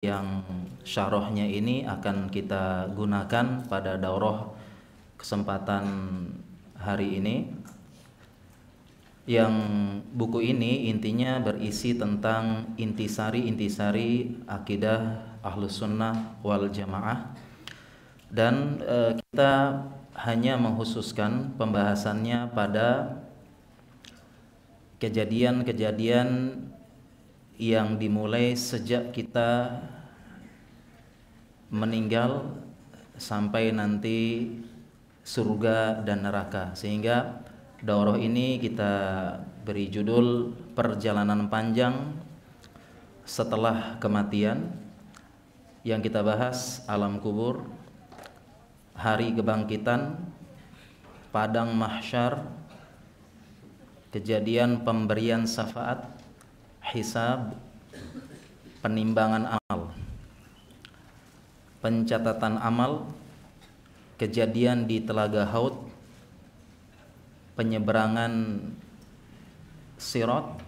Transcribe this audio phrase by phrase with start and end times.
[0.00, 0.40] yang
[0.80, 4.48] syarohnya ini akan kita gunakan pada daurah
[5.20, 5.84] kesempatan
[6.72, 7.52] hari ini.
[9.28, 9.54] Yang
[10.16, 17.36] buku ini intinya berisi tentang intisari-intisari akidah ahlus sunnah wal jamaah.
[18.32, 19.84] Dan e, kita
[20.16, 23.20] hanya menghususkan pembahasannya pada
[24.96, 26.56] kejadian-kejadian
[27.60, 29.84] yang dimulai sejak kita
[31.68, 32.56] meninggal
[33.20, 34.48] sampai nanti
[35.20, 36.72] surga dan neraka.
[36.72, 37.44] Sehingga
[37.84, 38.92] daurah ini kita
[39.68, 42.16] beri judul perjalanan panjang
[43.28, 44.80] setelah kematian.
[45.84, 47.64] Yang kita bahas alam kubur
[48.92, 50.16] hari kebangkitan
[51.32, 52.44] padang mahsyar
[54.12, 56.19] kejadian pemberian syafaat
[56.90, 57.54] hisab
[58.82, 59.94] penimbangan amal.
[61.80, 63.08] Pencatatan amal
[64.20, 65.72] kejadian di telaga Haud
[67.56, 68.60] penyeberangan
[69.96, 70.60] Sirot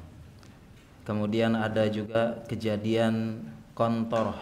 [1.05, 3.45] kemudian ada juga kejadian
[3.77, 4.33] kontor.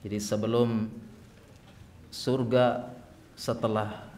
[0.00, 0.88] Jadi sebelum
[2.08, 2.88] surga
[3.36, 4.08] setelah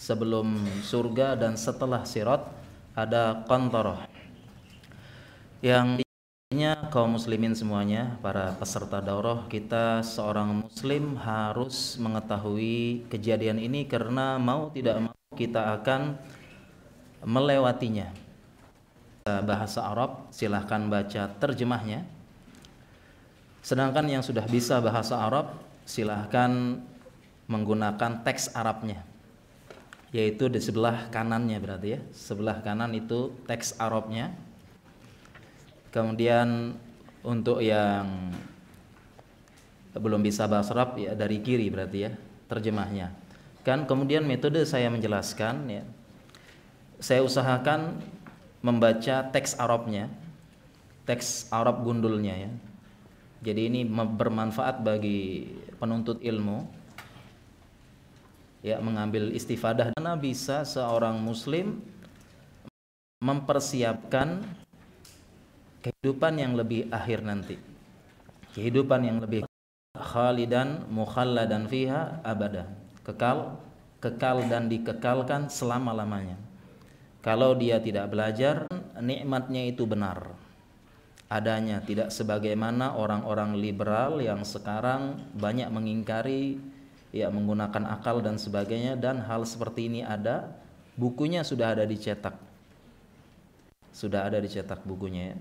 [0.00, 2.48] sebelum surga dan setelah Sirot
[2.96, 4.13] ada kontoroh
[5.64, 13.88] yang intinya kaum muslimin semuanya para peserta daurah kita seorang muslim harus mengetahui kejadian ini
[13.88, 16.20] karena mau tidak mau kita akan
[17.24, 18.12] melewatinya.
[19.24, 22.04] Bahasa Arab silahkan baca terjemahnya.
[23.64, 25.56] Sedangkan yang sudah bisa bahasa Arab
[25.88, 26.76] silahkan
[27.48, 29.00] menggunakan teks Arabnya
[30.12, 32.00] yaitu di sebelah kanannya berarti ya.
[32.12, 34.36] Sebelah kanan itu teks Arabnya
[35.94, 36.74] Kemudian
[37.22, 38.34] untuk yang
[39.94, 42.10] belum bisa bahasa Arab ya dari kiri berarti ya
[42.50, 43.14] terjemahnya.
[43.62, 45.86] Kan kemudian metode saya menjelaskan ya.
[46.98, 48.02] Saya usahakan
[48.58, 50.10] membaca teks Arabnya,
[51.06, 52.50] teks Arab gundulnya ya.
[53.44, 55.46] Jadi ini bermanfaat bagi
[55.78, 56.66] penuntut ilmu
[58.64, 61.84] ya mengambil istifadah karena bisa seorang muslim
[63.20, 64.42] mempersiapkan
[65.84, 67.60] kehidupan yang lebih akhir nanti.
[68.56, 69.44] Kehidupan yang lebih
[69.92, 72.72] khalidan mukhalladan fiha abada.
[73.04, 73.60] Kekal
[74.00, 76.40] kekal dan dikekalkan selama-lamanya.
[77.20, 78.64] Kalau dia tidak belajar
[79.00, 80.32] nikmatnya itu benar.
[81.28, 86.60] Adanya tidak sebagaimana orang-orang liberal yang sekarang banyak mengingkari
[87.16, 90.52] ya menggunakan akal dan sebagainya dan hal seperti ini ada
[91.00, 92.36] bukunya sudah ada dicetak.
[93.88, 95.36] Sudah ada dicetak bukunya ya.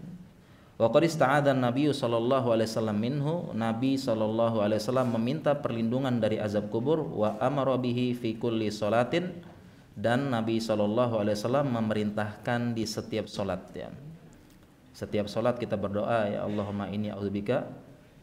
[0.73, 6.41] Wa qad ista'adha Nabi sallallahu alaihi wasallam minhu, Nabi sallallahu alaihi wasallam meminta perlindungan dari
[6.41, 9.37] azab kubur wa amara bihi fi kulli salatin
[9.93, 13.93] dan Nabi sallallahu alaihi wasallam memerintahkan di setiap salat ya.
[14.97, 17.69] Setiap salat kita berdoa ya Allahumma inni a'udzubika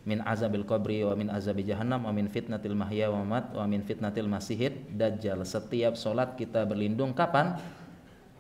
[0.03, 3.87] min azabil qabri wa min azabi jahannam wa min fitnatil mahya wa mamat wa min
[3.87, 5.39] fitnatil masihid dajjal.
[5.47, 7.63] Setiap salat kita berlindung kapan?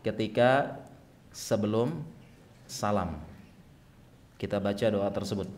[0.02, 0.82] Ketika
[1.30, 2.02] sebelum
[2.66, 3.29] salam
[4.40, 5.52] kita baca doa tersebut.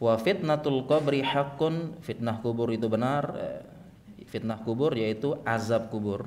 [0.00, 3.36] Wa fitnatul qabri haqqun, fitnah kubur itu benar.
[3.36, 3.60] Eh,
[4.24, 6.24] fitnah kubur yaitu azab kubur.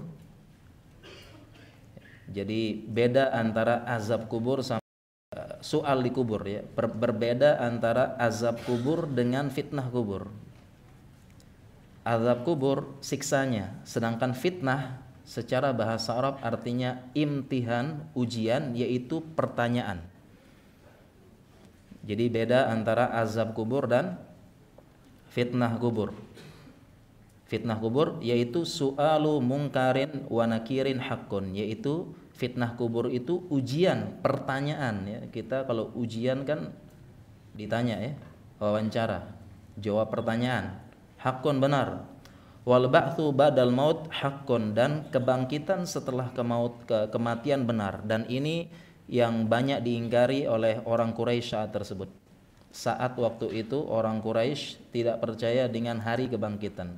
[2.30, 4.86] Jadi beda antara azab kubur sama
[5.34, 6.62] eh, soal di kubur ya.
[6.62, 10.30] Ber berbeda antara azab kubur dengan fitnah kubur.
[12.06, 14.98] Azab kubur siksanya, sedangkan fitnah
[15.30, 20.02] secara bahasa Arab artinya imtihan, ujian yaitu pertanyaan.
[22.04, 24.16] Jadi beda antara azab kubur dan
[25.30, 26.16] fitnah kubur.
[27.50, 35.20] Fitnah kubur yaitu su'alu mungkarin wa nakirin hakun yaitu fitnah kubur itu ujian, pertanyaan ya.
[35.28, 36.72] Kita kalau ujian kan
[37.52, 38.12] ditanya ya,
[38.64, 39.36] wawancara,
[39.76, 40.80] jawab pertanyaan.
[41.20, 42.08] Hakun benar.
[42.64, 48.70] Wal ba'tsu badal maut hakun dan kebangkitan setelah kemaut ke kematian benar dan ini
[49.10, 52.14] yang banyak diingkari oleh orang Quraisy saat tersebut.
[52.70, 56.94] Saat waktu itu orang Quraisy tidak percaya dengan hari kebangkitan.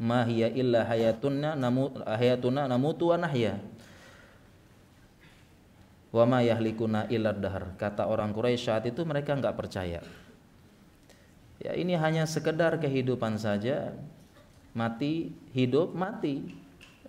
[0.00, 3.60] Ma hiya illa hayatunna namu hayatuna namutu wa nahya.
[6.08, 7.76] Wa ma yahlikuna illa dahar.
[7.76, 10.00] Kata orang Quraisy saat itu mereka enggak percaya.
[11.60, 13.92] Ya ini hanya sekedar kehidupan saja.
[14.72, 16.56] Mati, hidup, mati.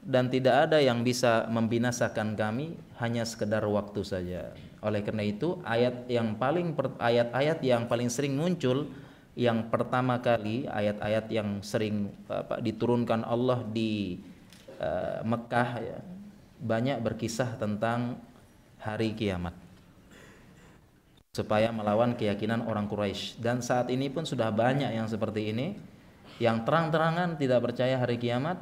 [0.01, 4.50] Dan tidak ada yang bisa membinasakan kami hanya sekedar waktu saja.
[4.81, 8.89] Oleh karena itu ayat yang paling ayat-ayat yang paling sering muncul
[9.38, 14.19] yang pertama kali ayat-ayat yang sering apa, diturunkan Allah di
[14.81, 15.98] uh, Mekah ya,
[16.59, 18.18] banyak berkisah tentang
[18.81, 19.53] hari kiamat
[21.31, 25.80] supaya melawan keyakinan orang Quraisy dan saat ini pun sudah banyak yang seperti ini
[26.44, 28.59] yang terang-terangan tidak percaya hari kiamat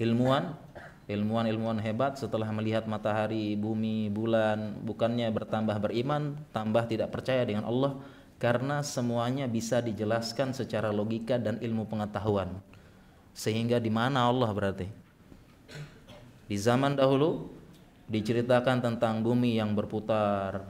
[0.00, 0.56] ilmuwan
[1.10, 7.98] ilmuwan-ilmuwan hebat setelah melihat matahari, bumi, bulan bukannya bertambah beriman, tambah tidak percaya dengan Allah
[8.38, 12.62] karena semuanya bisa dijelaskan secara logika dan ilmu pengetahuan.
[13.34, 14.86] Sehingga di mana Allah berarti?
[16.46, 17.50] Di zaman dahulu
[18.06, 20.62] diceritakan tentang bumi yang berputar,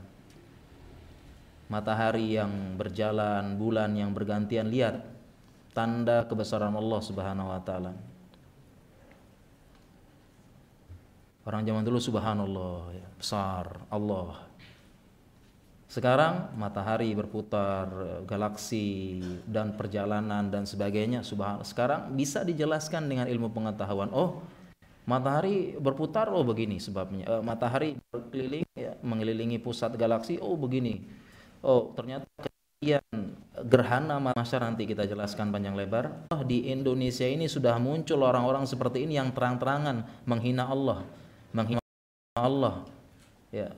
[1.69, 5.05] matahari yang berjalan, bulan yang bergantian lihat
[5.77, 8.10] tanda kebesaran Allah Subhanahu wa taala.
[11.51, 14.47] Orang zaman dulu subhanallah ya, besar Allah.
[15.91, 17.91] Sekarang matahari berputar,
[18.23, 19.19] galaksi
[19.51, 21.67] dan perjalanan dan sebagainya subhanallah.
[21.67, 24.15] Sekarang bisa dijelaskan dengan ilmu pengetahuan.
[24.15, 24.47] Oh,
[25.11, 31.03] matahari berputar oh begini sebabnya e, matahari berkeliling ya, mengelilingi pusat galaksi oh begini
[31.67, 33.35] oh ternyata kejadian
[33.67, 39.03] gerhana masa nanti kita jelaskan panjang lebar oh, di Indonesia ini sudah muncul orang-orang seperti
[39.03, 41.03] ini yang terang-terangan menghina Allah
[41.51, 41.83] menghina
[42.39, 42.87] Allah
[43.51, 43.75] ya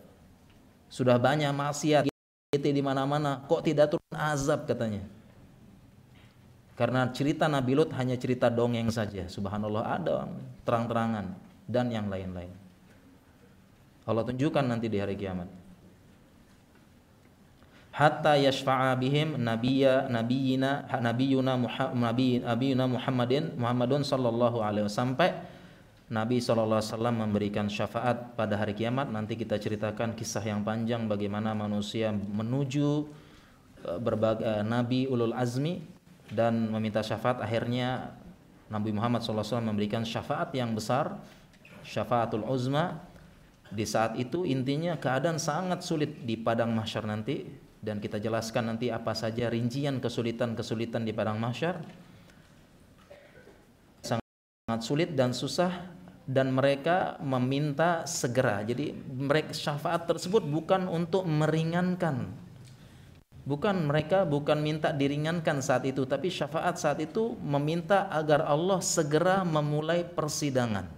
[0.92, 2.08] sudah banyak maksiat
[2.52, 5.00] di mana-mana kok tidak turun azab katanya
[6.72, 9.28] karena cerita Nabi Lut hanya cerita dongeng saja.
[9.28, 10.26] Subhanallah ada
[10.64, 11.36] terang-terangan
[11.69, 12.50] dan yang lain-lain.
[14.02, 15.46] Allah tunjukkan nanti di hari kiamat.
[17.92, 25.36] Hatta yashfa'a bihim nabiyya nabiyina nabiyuna nabiyuna Muhammadin Muhammadun sallallahu alaihi wasallam sampai
[26.10, 26.82] Nabi SAW
[27.14, 29.12] memberikan syafaat pada hari kiamat.
[29.12, 33.06] Nanti kita ceritakan kisah yang panjang bagaimana manusia menuju
[33.87, 35.78] eh, berbagai eh, nabi ulul azmi
[36.32, 37.38] dan meminta syafaat.
[37.44, 38.16] Akhirnya
[38.72, 41.20] Nabi Muhammad SAW memberikan syafaat yang besar
[41.84, 42.98] syafaatul uzma.
[43.72, 47.48] Di saat itu intinya keadaan sangat sulit di padang mahsyar nanti.
[47.82, 51.82] Dan kita jelaskan nanti apa saja rincian kesulitan-kesulitan di padang mahsyar
[54.72, 55.92] sangat sulit dan susah
[56.24, 58.64] dan mereka meminta segera.
[58.64, 62.32] Jadi mereka syafaat tersebut bukan untuk meringankan.
[63.44, 69.44] Bukan mereka bukan minta diringankan saat itu, tapi syafaat saat itu meminta agar Allah segera
[69.44, 70.88] memulai persidangan.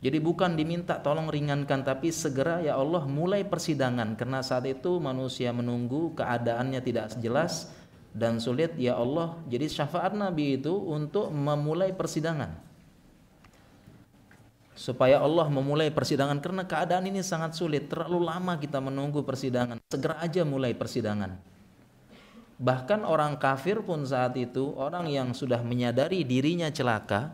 [0.00, 4.16] Jadi bukan diminta tolong ringankan tapi segera ya Allah mulai persidangan.
[4.16, 7.68] Karena saat itu manusia menunggu keadaannya tidak jelas
[8.14, 9.36] dan sulit ya Allah.
[9.48, 12.54] Jadi syafaat Nabi itu untuk memulai persidangan.
[14.78, 16.38] Supaya Allah memulai persidangan.
[16.38, 17.90] Karena keadaan ini sangat sulit.
[17.90, 19.82] Terlalu lama kita menunggu persidangan.
[19.90, 21.34] Segera aja mulai persidangan.
[22.58, 27.30] Bahkan orang kafir pun saat itu orang yang sudah menyadari dirinya celaka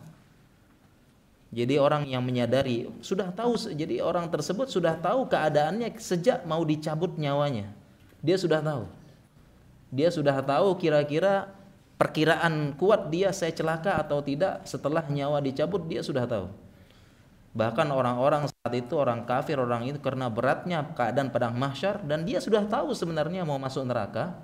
[1.55, 7.15] jadi orang yang menyadari sudah tahu jadi orang tersebut sudah tahu keadaannya sejak mau dicabut
[7.15, 7.70] nyawanya.
[8.27, 8.91] Dia sudah tahu
[9.94, 11.55] dia sudah tahu kira-kira
[11.94, 16.50] perkiraan kuat dia saya celaka atau tidak setelah nyawa dicabut dia sudah tahu
[17.55, 22.43] Bahkan orang-orang saat itu orang kafir orang itu karena beratnya keadaan padang mahsyar dan dia
[22.43, 24.34] sudah tahu sebenarnya mau masuk neraka.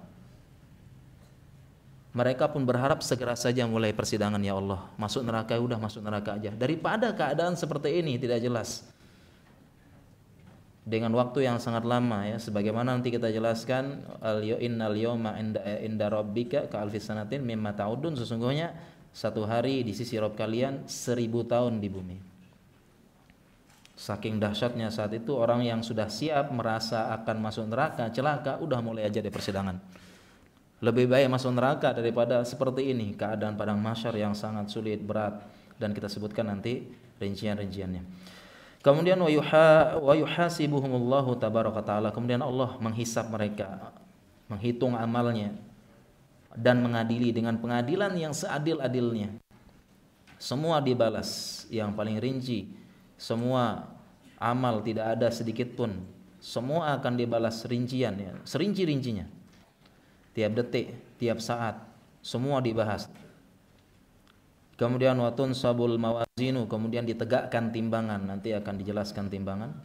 [2.14, 4.86] Mereka pun berharap segera saja mulai persidangan ya Allah.
[4.94, 6.54] Masuk neraka udah masuk neraka aja.
[6.54, 8.86] Daripada keadaan seperti ini tidak jelas.
[10.80, 16.08] Dengan waktu yang sangat lama ya sebagaimana nanti kita jelaskan al innal yawma inda inda
[16.08, 18.72] rabbika ka alfi sanatin mimma ta'udun sesungguhnya
[19.12, 22.16] satu hari di sisi Rob kalian seribu tahun di bumi.
[24.00, 29.04] Saking dahsyatnya saat itu orang yang sudah siap merasa akan masuk neraka, celaka, udah mulai
[29.04, 29.76] aja di persidangan.
[30.80, 35.44] Lebih baik masuk neraka daripada seperti ini, keadaan padang masyar yang sangat sulit, berat
[35.76, 36.88] dan kita sebutkan nanti
[37.20, 38.02] rincian-rinciannya.
[38.80, 42.08] Kemudian wa yuhasibuhumullahu tabaraka taala.
[42.10, 43.92] Kemudian Allah menghisap mereka,
[44.48, 45.52] menghitung amalnya
[46.56, 49.36] dan mengadili dengan pengadilan yang seadil-adilnya.
[50.40, 52.80] Semua dibalas yang paling rinci
[53.20, 53.84] semua
[54.40, 55.92] amal tidak ada sedikit pun
[56.40, 59.28] semua akan dibalas rincian ya serinci-rincinya
[60.32, 61.76] tiap detik tiap saat
[62.24, 63.12] semua dibahas
[64.80, 68.24] kemudian watun sabul mawazinu kemudian ditegakkan timbangan.
[68.24, 69.76] Nanti akan dijelaskan timbangan.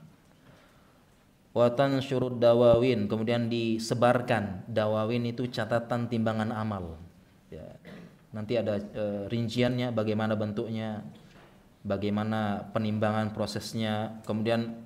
[1.51, 4.63] Watan syurud dawawin kemudian disebarkan.
[4.71, 6.95] Dawawin itu catatan timbangan amal.
[7.51, 7.75] Ya.
[8.31, 11.03] Nanti ada e, rinciannya bagaimana bentuknya
[11.83, 14.23] bagaimana penimbangan prosesnya.
[14.23, 14.79] Kemudian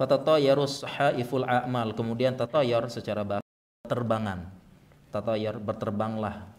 [0.00, 3.24] fatatayarus haiful a'mal kemudian tatayar secara
[3.84, 4.48] terbangan.
[5.12, 6.55] Tatayar berterbanglah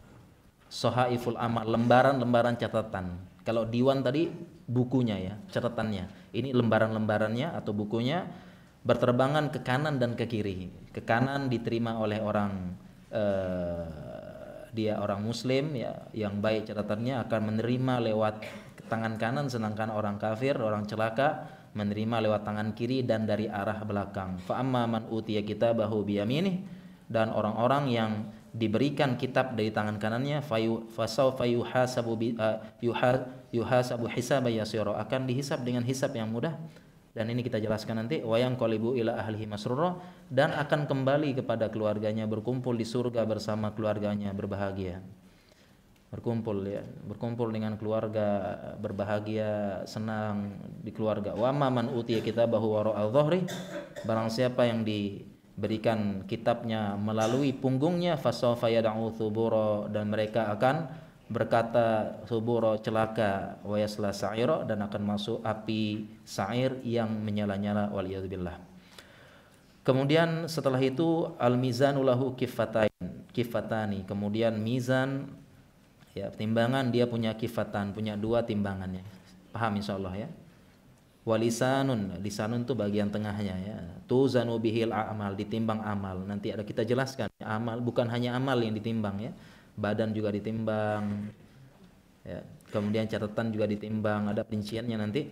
[0.68, 3.20] sohaiful amal lembaran-lembaran catatan.
[3.44, 4.28] Kalau diwan tadi
[4.68, 6.36] bukunya ya catatannya.
[6.36, 8.28] Ini lembaran-lembarannya atau bukunya
[8.84, 10.72] berterbangan ke kanan dan ke kiri.
[10.92, 12.76] Ke kanan diterima oleh orang
[13.12, 13.88] uh,
[14.76, 18.36] dia orang muslim ya yang baik catatannya akan menerima lewat
[18.92, 24.42] tangan kanan sedangkan orang kafir orang celaka menerima lewat tangan kiri dan dari arah belakang.
[24.42, 26.64] Fa amma man utiya kitabahu biyaminih
[27.08, 28.12] dan orang-orang yang
[28.58, 32.58] diberikan kitab dari tangan kanannya fayu fasau fayuhasabu uh,
[33.54, 36.58] yuhasabu hisaba yasira akan dihisab dengan hisab yang mudah.
[37.18, 38.22] Dan ini kita jelaskan nanti.
[38.22, 39.98] Wayang qalibu ila ahlihi masrura
[40.30, 45.02] dan akan kembali kepada keluarganya berkumpul di surga bersama keluarganya berbahagia.
[46.14, 46.86] Berkumpul ya.
[46.86, 51.34] Berkumpul dengan keluarga berbahagia senang di keluarga.
[51.34, 53.50] Wa man utiya kitabahu wara dhahri.
[54.06, 54.86] Barang siapa yang
[55.58, 60.86] diberikan kitabnya melalui punggungnya fasawfa yad'u thubura dan mereka akan
[61.28, 68.56] berkata suburo celaka wa yasla sa'ira dan akan masuk api sa'ir yang menyala-nyala waliyadzubillah.
[69.82, 74.06] Kemudian setelah itu al mizanu lahu kifatain, kifatani.
[74.06, 75.26] Kemudian mizan
[76.14, 79.02] ya timbangan dia punya kifatan, punya dua timbangannya.
[79.52, 80.30] Paham insyaallah ya.
[81.28, 83.78] Walisanun, lisanun itu bagian tengahnya ya.
[84.08, 86.24] Tuzanu bihil amal, ditimbang amal.
[86.24, 89.36] Nanti ada kita jelaskan amal bukan hanya amal yang ditimbang ya.
[89.76, 91.28] Badan juga ditimbang
[92.24, 92.40] ya.
[92.72, 95.28] Kemudian catatan juga ditimbang ada rinciannya nanti.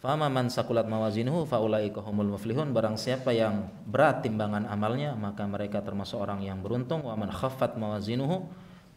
[0.00, 2.72] Fama man sakulat mawazinuhu faulaika humul muflihun.
[2.72, 7.04] Barang siapa yang berat timbangan amalnya maka mereka termasuk orang yang beruntung.
[7.04, 8.48] Wa man khaffat mawazinuhu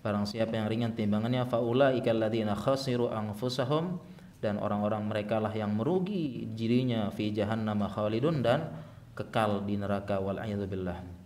[0.07, 3.99] barang siapa yang ringan timbangannya faulaika alladziina khasiru anfusahum
[4.41, 8.73] dan orang-orang mereka lah yang merugi dirinya fi jahannam khalidun dan
[9.13, 11.21] kekal di neraka wal billah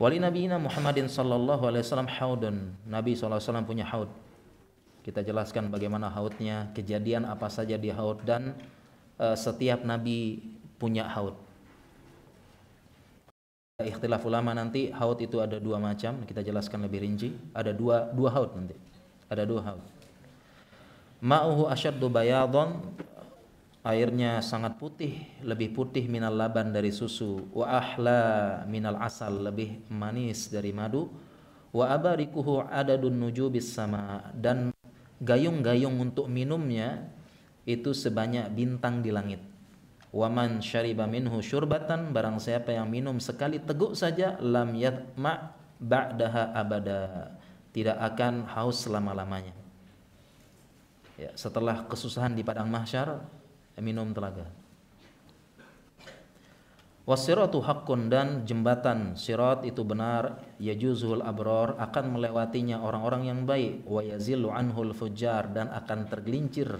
[0.00, 2.72] Wali Nabi Muhammadin sallallahu alaihi wasallam haudun.
[2.88, 4.08] Nabi sallallahu alaihi wasallam punya haud.
[5.04, 8.56] Kita jelaskan bagaimana haudnya, kejadian apa saja di haud dan
[9.20, 10.40] uh, setiap nabi
[10.80, 11.36] punya haud.
[13.76, 17.36] Ikhtilaf ulama nanti haud itu ada dua macam, kita jelaskan lebih rinci.
[17.52, 18.76] Ada dua dua haud nanti.
[19.28, 19.99] Ada dua haud.
[21.20, 22.80] Ma'uhu asyaddu bayadun
[23.84, 27.44] airnya sangat putih lebih putih minal laban dari susu.
[27.52, 28.20] Wa ahla
[28.64, 31.12] minal asal lebih manis dari madu.
[31.76, 34.32] Wa abarikuhu adadun nujubis sama.
[34.32, 34.72] Dan
[35.20, 37.12] gayung-gayung untuk minumnya
[37.68, 39.44] itu sebanyak bintang di langit.
[40.16, 45.52] Waman syariba minhu syurbatan barang siapa yang minum sekali teguk saja lam yatma
[45.84, 47.36] ba'daha abada.
[47.76, 49.59] Tidak akan haus selama-lamanya
[51.20, 53.20] ya, setelah kesusahan di padang mahsyar
[53.76, 54.48] minum telaga.
[57.08, 63.98] Wasiratu haqqun dan jembatan sirat itu benar yajuzul abror akan melewatinya orang-orang yang baik wa
[64.04, 66.70] yazillu anhul fujar dan akan tergelincir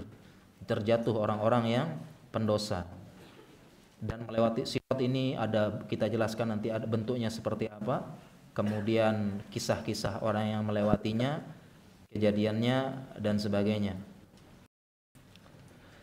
[0.63, 1.87] terjatuh orang-orang yang
[2.31, 2.87] pendosa.
[4.01, 8.15] Dan melewati sirat ini ada kita jelaskan nanti ada bentuknya seperti apa,
[8.55, 11.43] kemudian kisah-kisah orang yang melewatinya,
[12.15, 12.77] kejadiannya
[13.19, 14.10] dan sebagainya.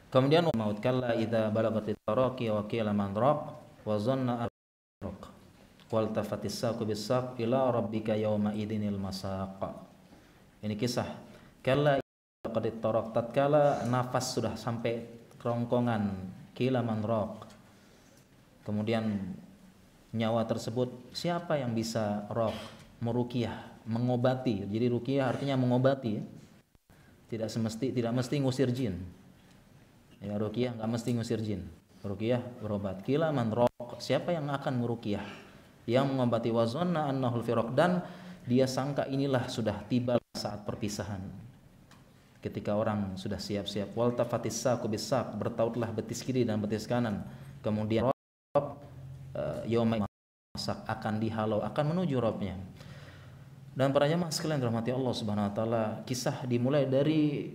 [0.08, 3.52] Kemudian maut kalla idza balagatit taraqi wa qila man raq
[3.84, 4.48] wa zanna
[5.04, 5.20] raq
[5.92, 9.60] wal tafatis saqu bis saq ila rabbika yawma idinil masaq.
[10.64, 11.12] Ini kisah.
[11.60, 12.00] Kalla
[12.40, 13.12] balagatit taraq.
[13.12, 15.04] Tatkala nafas sudah sampai
[15.36, 16.02] kerongkongan
[16.56, 17.44] kila man raq.
[18.64, 19.36] Kemudian
[20.16, 22.56] nyawa tersebut siapa yang bisa raq?
[23.04, 24.64] Merukiah mengobati.
[24.64, 26.16] Jadi rukiah artinya mengobati
[27.28, 29.17] tidak semesti tidak mesti ngusir jin
[30.18, 31.66] Ya ruqyah nggak mesti ngusir jin.
[32.02, 33.02] Ruqyah berobat.
[33.06, 33.98] Kila man rok.
[33.98, 35.24] Siapa yang akan meruqyah?
[35.88, 38.04] Yang mengobati wazonna annahul firaq dan
[38.44, 41.20] dia sangka inilah sudah tiba saat perpisahan.
[42.38, 47.26] Ketika orang sudah siap-siap wal tafatis saku bisak bertautlah betis kiri dan betis kanan.
[47.64, 48.06] Kemudian
[48.54, 48.78] rob
[49.34, 50.06] uh,
[50.54, 52.54] masak akan dihalau akan menuju robnya.
[53.78, 57.54] Dan para jamaah sekalian rahmati Allah Subhanahu wa taala, kisah dimulai dari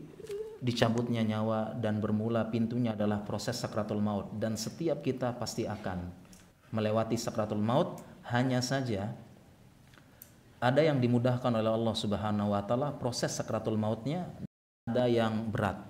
[0.64, 4.32] dicabutnya nyawa dan bermula pintunya adalah proses sakratul maut.
[4.40, 6.08] Dan setiap kita pasti akan
[6.72, 8.00] melewati sakratul maut.
[8.24, 9.12] Hanya saja
[10.64, 14.32] ada yang dimudahkan oleh Allah Subhanahu wa taala proses sakratul mautnya
[14.88, 15.84] ada yang berat.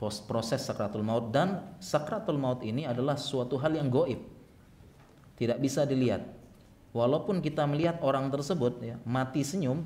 [0.00, 1.28] Proses sakratul maut.
[1.28, 4.18] Dan sakratul maut ini adalah suatu hal yang goib.
[5.36, 6.24] Tidak bisa dilihat.
[6.96, 9.84] Walaupun kita melihat orang tersebut ya mati senyum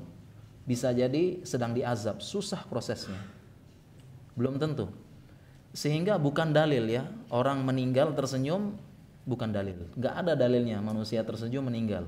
[0.67, 3.36] bisa jadi sedang diazab, susah prosesnya.
[4.37, 4.87] Belum tentu.
[5.73, 8.77] Sehingga bukan dalil ya, orang meninggal tersenyum
[9.27, 9.89] bukan dalil.
[9.99, 12.07] Gak ada dalilnya manusia tersenyum meninggal.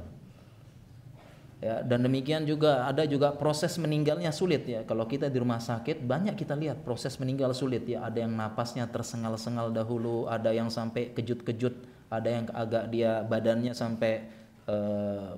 [1.59, 4.87] Ya, dan demikian juga ada juga proses meninggalnya sulit ya.
[4.87, 8.07] Kalau kita di rumah sakit banyak kita lihat proses meninggal sulit ya.
[8.07, 11.75] Ada yang napasnya tersengal-sengal dahulu, ada yang sampai kejut-kejut,
[12.07, 14.31] ada yang agak dia badannya sampai
[14.71, 15.35] uh,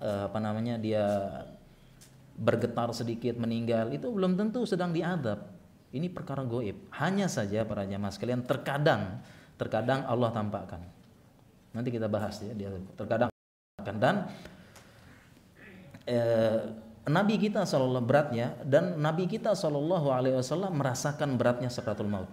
[0.00, 1.04] uh, apa namanya dia
[2.34, 5.53] bergetar sedikit meninggal itu belum tentu sedang diadab
[5.94, 6.90] ini perkara goib.
[6.98, 9.22] Hanya saja para jamaah sekalian terkadang
[9.54, 10.82] terkadang Allah tampakkan.
[11.70, 13.30] Nanti kita bahas ya dia terkadang
[13.78, 14.26] dan
[16.10, 16.60] eh,
[17.04, 22.30] Nabi kita sallallahu beratnya dan Nabi kita sallallahu alaihi wasallam merasakan beratnya sakratul maut.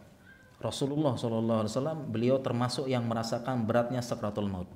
[0.61, 4.69] Rasulullah sallallahu alaihi wasallam beliau termasuk yang merasakan beratnya sakratul maut.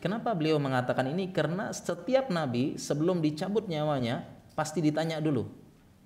[0.00, 1.28] Kenapa beliau mengatakan ini?
[1.28, 4.24] Karena setiap nabi sebelum dicabut nyawanya
[4.56, 5.44] pasti ditanya dulu,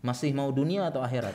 [0.04, 1.32] masih mau dunia atau akhirat?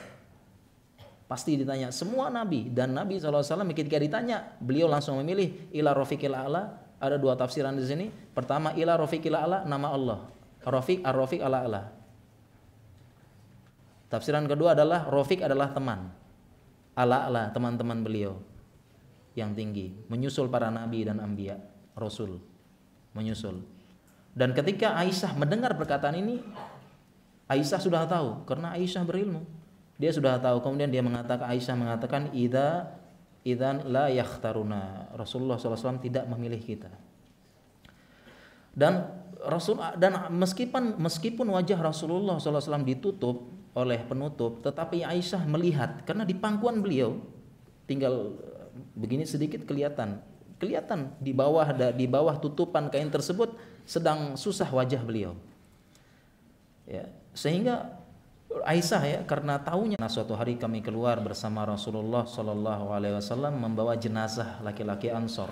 [1.26, 3.42] Pasti ditanya semua nabi dan Nabi SAW
[3.74, 8.10] ketika ditanya beliau langsung memilih ila rofiqil a'la ada dua tafsiran di sini.
[8.10, 10.20] Pertama ila rofiqil a'la nama Allah.
[10.66, 11.82] Rofiq ar-rofiq ala ala.
[14.10, 16.10] Tafsiran kedua adalah rofiq adalah teman.
[16.98, 18.42] Ala ala teman-teman beliau
[19.38, 21.56] yang tinggi menyusul para nabi dan ambia
[21.96, 22.42] rasul
[23.14, 23.64] menyusul.
[24.36, 26.44] Dan ketika Aisyah mendengar perkataan ini,
[27.50, 29.42] Aisyah sudah tahu karena Aisyah berilmu.
[29.98, 30.62] Dia sudah tahu.
[30.64, 32.94] Kemudian dia mengatakan Aisyah mengatakan ida
[33.42, 35.12] idan la yakhtaruna.
[35.18, 36.94] Rasulullah SAW tidak memilih kita.
[38.72, 39.10] Dan
[39.44, 46.38] Rasul dan meskipun meskipun wajah Rasulullah SAW ditutup oleh penutup, tetapi Aisyah melihat karena di
[46.38, 47.18] pangkuan beliau
[47.90, 48.36] tinggal
[48.94, 50.22] begini sedikit kelihatan
[50.60, 53.56] kelihatan di bawah di bawah tutupan kain tersebut
[53.88, 55.34] sedang susah wajah beliau.
[56.86, 57.08] Ya,
[57.40, 57.96] sehingga
[58.50, 63.96] Aisyah ya karena tahunya nah suatu hari kami keluar bersama Rasulullah Shallallahu Alaihi Wasallam membawa
[63.96, 65.48] jenazah laki-laki Ansor.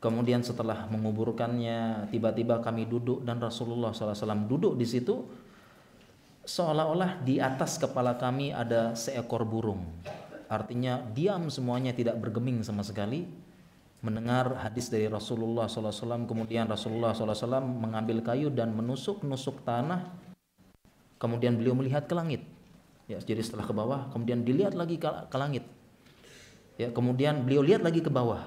[0.00, 5.28] Kemudian setelah menguburkannya, tiba-tiba kami duduk dan Rasulullah SAW duduk di situ,
[6.40, 9.84] seolah-olah di atas kepala kami ada seekor burung.
[10.48, 13.28] Artinya diam semuanya tidak bergeming sama sekali
[14.00, 20.29] mendengar hadis dari Rasulullah SAW kemudian Rasulullah SAW mengambil kayu dan menusuk-nusuk tanah
[21.20, 22.42] kemudian beliau melihat ke langit.
[23.06, 25.68] Ya jadi setelah ke bawah kemudian dilihat lagi ke, ke langit.
[26.80, 28.40] Ya kemudian beliau lihat lagi ke bawah.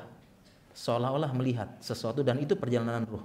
[0.74, 3.22] Seolah-olah melihat sesuatu dan itu perjalanan ruh.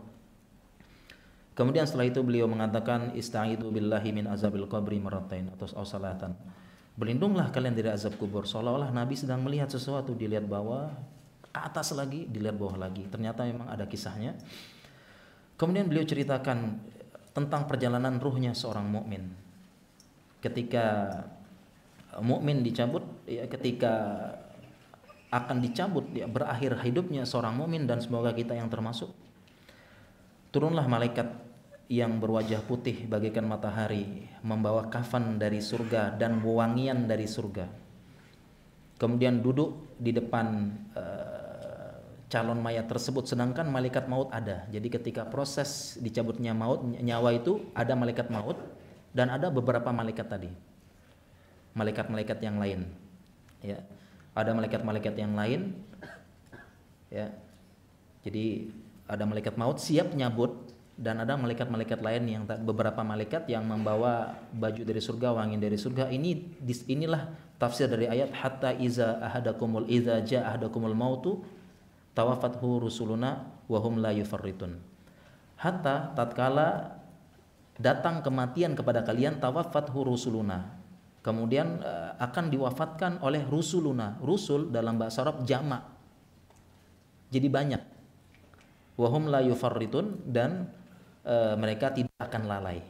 [1.56, 6.36] Kemudian setelah itu beliau mengatakan ista'idu billahi min azabil qabri maratain atau salatan.
[6.98, 8.42] Berlindunglah kalian dari azab kubur.
[8.42, 10.18] Seolah-olah Nabi sedang melihat sesuatu.
[10.18, 10.90] Dilihat bawah
[11.46, 13.06] ke atas lagi, dilihat bawah lagi.
[13.06, 14.34] Ternyata memang ada kisahnya.
[15.54, 16.78] Kemudian beliau ceritakan
[17.38, 19.30] tentang perjalanan ruhnya seorang mukmin.
[20.42, 21.06] Ketika
[22.18, 23.94] mukmin dicabut, ya ketika
[25.30, 29.14] akan dicabut, ya berakhir hidupnya seorang mukmin dan semoga kita yang termasuk.
[30.50, 31.30] Turunlah malaikat
[31.86, 37.70] yang berwajah putih bagaikan matahari, membawa kafan dari surga dan wangian dari surga.
[38.98, 41.37] Kemudian duduk di depan uh,
[42.28, 44.68] calon mayat tersebut sedangkan malaikat maut ada.
[44.68, 48.56] Jadi ketika proses dicabutnya maut nyawa itu ada malaikat maut
[49.16, 50.52] dan ada beberapa malaikat tadi.
[51.72, 52.84] Malaikat-malaikat yang lain.
[53.64, 53.80] Ya.
[54.36, 55.74] Ada malaikat-malaikat yang lain
[57.08, 57.32] ya.
[58.22, 58.70] Jadi
[59.08, 64.82] ada malaikat maut siap nyabut dan ada malaikat-malaikat lain yang beberapa malaikat yang membawa baju
[64.84, 66.12] dari surga, wangi dari surga.
[66.12, 66.60] Ini
[66.92, 71.40] inilah tafsir dari ayat hatta iza ahadakumul iza ja ahadakumul mautu
[72.18, 74.82] tawafathu rusuluna wahum la yufarritun.
[75.62, 76.98] Hatta tatkala
[77.78, 80.74] datang kematian kepada kalian tawafathu rusuluna.
[81.22, 84.18] Kemudian uh, akan diwafatkan oleh rusuluna.
[84.18, 85.98] Rusul dalam bahasa Arab jamak
[87.28, 87.82] jadi banyak.
[88.98, 90.72] Wahum la yufarritun dan
[91.22, 92.82] uh, mereka tidak akan lalai.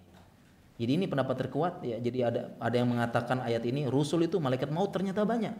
[0.79, 1.99] Jadi ini pendapat terkuat ya.
[1.99, 5.53] Jadi ada ada yang mengatakan ayat ini rusul itu malaikat maut ternyata banyak.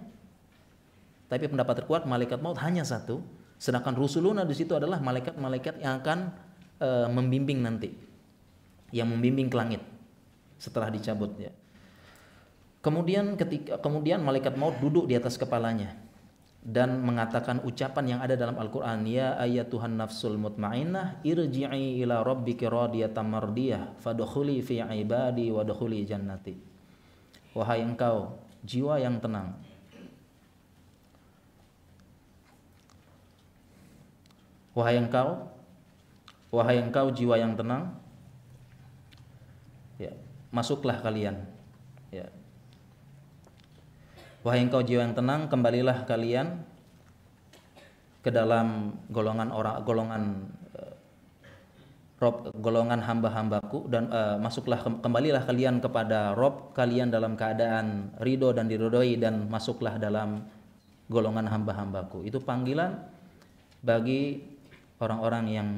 [1.29, 3.21] Tapi pendapat terkuat malaikat maut hanya satu
[3.59, 6.19] Sedangkan rusuluna di situ adalah malaikat-malaikat yang akan
[6.79, 7.91] e, membimbing nanti,
[8.95, 9.83] yang membimbing ke langit
[10.63, 11.51] setelah dicabut ya.
[12.79, 15.99] Kemudian ketika kemudian malaikat maut duduk di atas kepalanya
[16.63, 19.35] dan mengatakan ucapan yang ada dalam Al-Qur'an ya
[19.67, 26.55] Tuhan nafsul mutmainnah irji'i ila rabbiki radiyatan mardiyah fadkhuli fi ibadi wadkhuli jannati
[27.55, 29.55] wahai engkau jiwa yang tenang
[34.79, 35.51] Wahai engkau,
[36.55, 37.99] wahai engkau jiwa yang tenang,
[39.99, 40.15] ya
[40.55, 41.35] masuklah kalian
[42.15, 42.31] ya.
[44.47, 46.63] Wahai engkau jiwa yang tenang kembalilah kalian
[48.23, 50.23] ke dalam golongan orang golongan
[50.79, 50.95] uh,
[52.23, 58.71] Rob golongan hamba-hambaku dan uh, masuklah kembalilah kalian kepada Rob kalian dalam keadaan ridho dan
[58.71, 60.47] diridhoi dan masuklah dalam
[61.11, 62.23] golongan hamba-hambaku.
[62.23, 62.95] Itu panggilan
[63.83, 64.55] bagi
[65.03, 65.69] orang-orang yang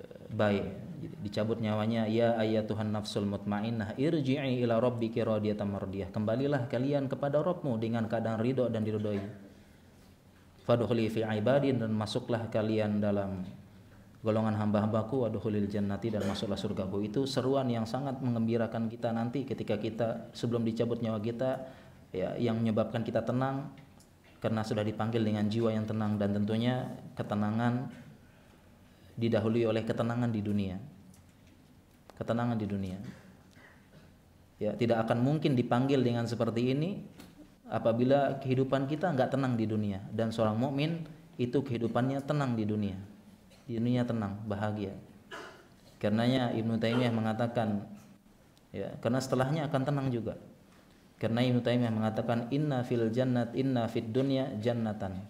[0.00, 0.66] uh, baik.
[1.02, 6.14] Dicabut nyawanya ya Tuhan nafsul mutmainnah irji'i ila rabbiki radiyatan mardiyah.
[6.14, 9.18] Kembalilah kalian kepada Rabbmu dengan keadaan ridho dan diridhoi.
[10.62, 13.42] Fadkhuli fi ibadi dan masuklah kalian dalam
[14.22, 17.02] golongan hamba-hambaku wadkhulil jannati dan masuklah surgaku.
[17.02, 21.66] Itu seruan yang sangat mengembirakan kita nanti ketika kita sebelum dicabut nyawa kita
[22.14, 23.74] ya yang menyebabkan kita tenang
[24.38, 27.90] karena sudah dipanggil dengan jiwa yang tenang dan tentunya ketenangan
[29.16, 30.76] didahului oleh ketenangan di dunia.
[32.16, 32.98] Ketenangan di dunia.
[34.62, 37.02] Ya tidak akan mungkin dipanggil dengan seperti ini
[37.66, 39.98] apabila kehidupan kita nggak tenang di dunia.
[40.14, 41.02] Dan seorang mukmin
[41.36, 42.96] itu kehidupannya tenang di dunia.
[43.66, 44.94] Di dunia tenang bahagia.
[45.98, 47.86] Karenanya Ibnu Taimiyah mengatakan
[48.74, 50.38] ya karena setelahnya akan tenang juga.
[51.18, 55.22] Karena Ibnu Taimiyah mengatakan inna fil jannat inna fid dunya jannatan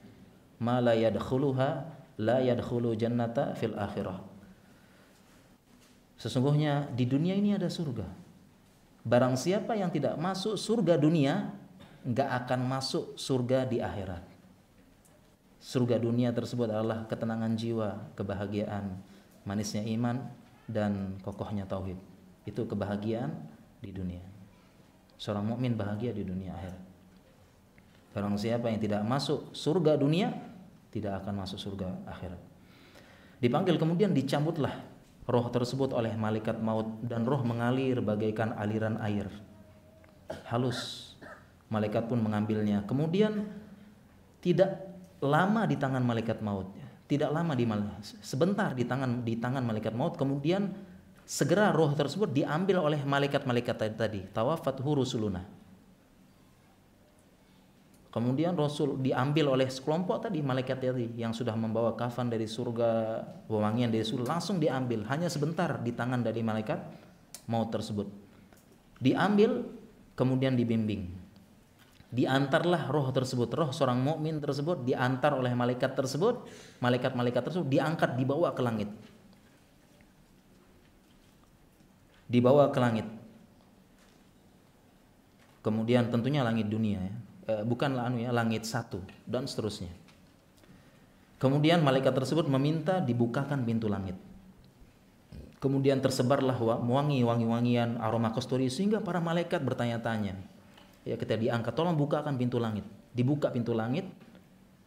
[0.62, 4.20] ma la yadkhuluha la yadkhulu jannata fil akhirah
[6.20, 8.04] sesungguhnya di dunia ini ada surga
[9.02, 11.62] barang siapa yang tidak masuk surga dunia
[12.02, 14.22] nggak akan masuk surga di akhirat.
[15.62, 18.98] Surga dunia tersebut adalah ketenangan jiwa, kebahagiaan,
[19.46, 20.26] manisnya iman
[20.66, 21.94] dan kokohnya tauhid.
[22.42, 23.30] Itu kebahagiaan
[23.78, 24.26] di dunia.
[25.22, 26.82] Seorang mukmin bahagia di dunia akhirat.
[28.12, 30.34] Barang siapa yang tidak masuk surga dunia,
[30.92, 32.38] tidak akan masuk surga akhirat.
[33.40, 34.76] Dipanggil kemudian dicambutlah
[35.26, 39.26] roh tersebut oleh malaikat maut dan roh mengalir bagaikan aliran air.
[40.46, 41.12] Halus
[41.72, 42.84] malaikat pun mengambilnya.
[42.84, 43.48] Kemudian
[44.44, 44.92] tidak
[45.24, 46.70] lama di tangan malaikat maut,
[47.08, 47.64] tidak lama di
[48.20, 50.14] sebentar di tangan di tangan malaikat maut.
[50.20, 50.68] Kemudian
[51.24, 55.61] segera roh tersebut diambil oleh malaikat-malaikat tadi, tawafat hurusuluna.
[58.12, 63.88] Kemudian Rasul diambil oleh sekelompok tadi malaikat tadi yang sudah membawa kafan dari surga, wewangian
[63.88, 65.08] dari surga langsung diambil.
[65.08, 66.76] Hanya sebentar di tangan dari malaikat
[67.48, 68.04] maut tersebut.
[69.00, 69.64] Diambil
[70.12, 71.08] kemudian dibimbing.
[72.12, 76.44] Diantarlah roh tersebut roh seorang mukmin tersebut diantar oleh malaikat tersebut
[76.84, 78.92] malaikat-malaikat tersebut diangkat dibawa ke langit.
[82.28, 83.08] Dibawa ke langit.
[85.64, 89.90] Kemudian tentunya langit dunia ya e, bukan anu ya langit satu dan seterusnya.
[91.42, 94.14] Kemudian malaikat tersebut meminta dibukakan pintu langit.
[95.58, 100.34] Kemudian tersebarlah wangi wangi-wangian aroma kasturi sehingga para malaikat bertanya-tanya
[101.02, 102.86] ya ketika diangkat tolong bukakan pintu langit.
[103.14, 104.06] Dibuka pintu langit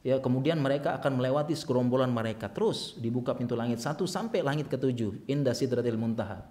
[0.03, 2.51] ya kemudian mereka akan melewati segerombolan mereka.
[2.51, 6.43] Terus dibuka pintu langit satu sampai langit ketujuh indah sidratil muntaha.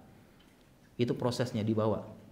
[0.96, 2.23] Itu prosesnya dibawa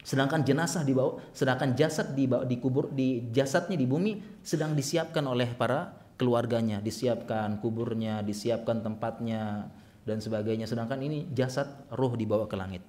[0.00, 5.92] sedangkan jenazah dibawa sedangkan jasad dibawa dikubur di jasadnya di bumi sedang disiapkan oleh para
[6.16, 9.68] keluarganya disiapkan kuburnya disiapkan tempatnya
[10.08, 12.82] dan sebagainya sedangkan ini jasad roh dibawa ke langit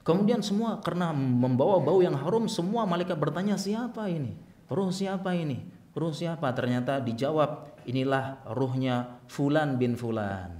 [0.00, 4.32] Kemudian semua karena membawa bau yang harum, semua malaikat bertanya siapa ini?
[4.72, 5.60] Ruh siapa ini?
[5.92, 6.56] Ruh siapa?
[6.56, 10.56] Ternyata dijawab, inilah ruhnya Fulan bin Fulan.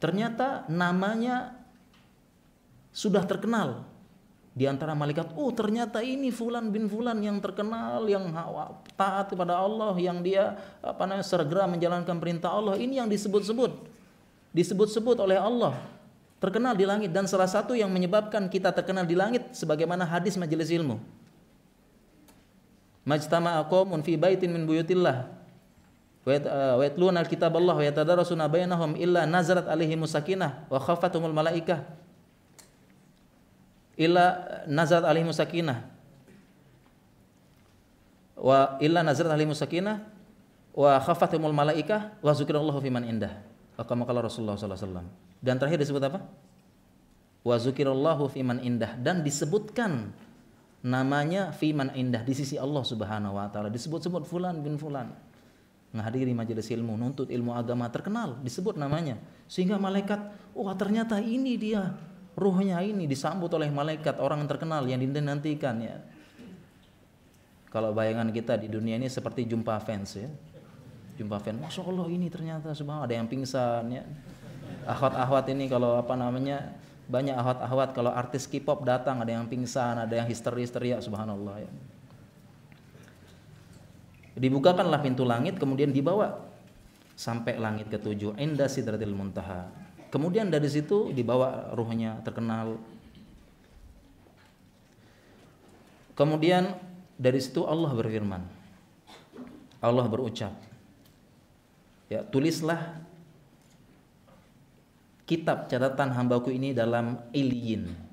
[0.00, 1.59] Ternyata namanya
[2.90, 3.86] sudah terkenal
[4.50, 5.30] di antara malaikat.
[5.38, 8.28] Oh, ternyata ini Fulan bin Fulan yang terkenal, yang
[8.98, 12.74] taat kepada Allah, yang dia apa namanya segera menjalankan perintah Allah.
[12.76, 13.72] Ini yang disebut-sebut.
[14.50, 15.78] Disebut-sebut oleh Allah
[16.40, 20.72] terkenal di langit dan salah satu yang menyebabkan kita terkenal di langit sebagaimana hadis majelis
[20.72, 20.96] ilmu.
[23.04, 25.28] Majtama'a qaumun fi baitin min buyutillah
[26.20, 31.80] wa uh, yatluna alkitab Allah wa yatadarasuna bainahum illa nazarat alaihim sakinah wa khafatumul malaikah
[34.00, 35.84] illa nazarat alaihim sakinah
[38.40, 40.00] wa illa nazarat alaihim sakinah
[40.72, 43.36] wa khafatumul malaikah wa zikrullahu fiman indah.
[43.80, 45.06] Kama kala Rasulullah sallallahu alaihi wasallam.
[45.40, 46.20] Dan terakhir disebut apa?
[47.40, 50.12] Wa zukirallahu fiman indah dan disebutkan
[50.84, 53.72] namanya fiman indah di sisi Allah Subhanahu wa taala.
[53.72, 55.08] Disebut-sebut fulan bin fulan.
[55.90, 59.18] Menghadiri majelis ilmu, nuntut ilmu agama terkenal, disebut namanya.
[59.50, 60.22] Sehingga malaikat,
[60.54, 61.90] wah oh, ternyata ini dia.
[62.40, 66.00] Ruhnya ini disambut oleh malaikat orang terkenal yang dinantikan ya.
[67.68, 70.28] Kalau bayangan kita di dunia ini seperti jumpa fans ya.
[71.20, 74.08] Jumpa fans, Masya Allah ini ternyata subhanallah ada yang pingsan ya
[74.88, 76.72] akhwat-akhwat ini kalau apa namanya
[77.10, 81.70] Banyak ahwat-ahwat kalau artis K-pop datang ada yang pingsan, ada yang histeris-teriak subhanallah ya.
[84.38, 86.38] Dibukakanlah pintu langit kemudian dibawa
[87.18, 89.66] sampai langit ketujuh indah sidratil muntaha.
[90.10, 92.76] Kemudian dari situ dibawa ruhnya terkenal.
[96.18, 96.76] Kemudian
[97.14, 98.42] dari situ Allah berfirman.
[99.80, 100.52] Allah berucap.
[102.10, 103.00] Ya, tulislah
[105.30, 108.10] kitab catatan hambaku ini dalam iliyin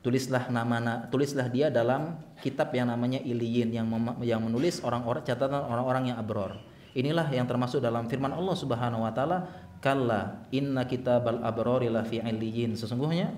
[0.00, 3.88] tulislah nama tulislah dia dalam kitab yang namanya iliyin yang
[4.24, 6.56] yang menulis orang-orang catatan orang-orang yang abror
[6.96, 9.48] inilah yang termasuk dalam firman Allah Subhanahu wa taala
[9.80, 13.32] kalla inna kitabal abrori la fi iliyin sesungguhnya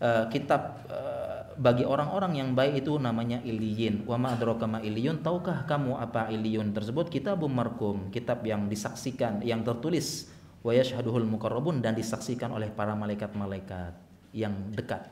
[0.00, 5.24] uh, kitab uh, bagi orang-orang yang baik itu namanya iliyin wa ma adraka ma iliyun
[5.24, 7.08] tahukah kamu apa iliyun tersebut?
[7.08, 10.28] Kitabum markum kitab yang disaksikan yang tertulis.
[10.60, 13.96] Wa yashhaduhul muqarrabun dan disaksikan oleh para malaikat-malaikat
[14.36, 15.08] yang dekat.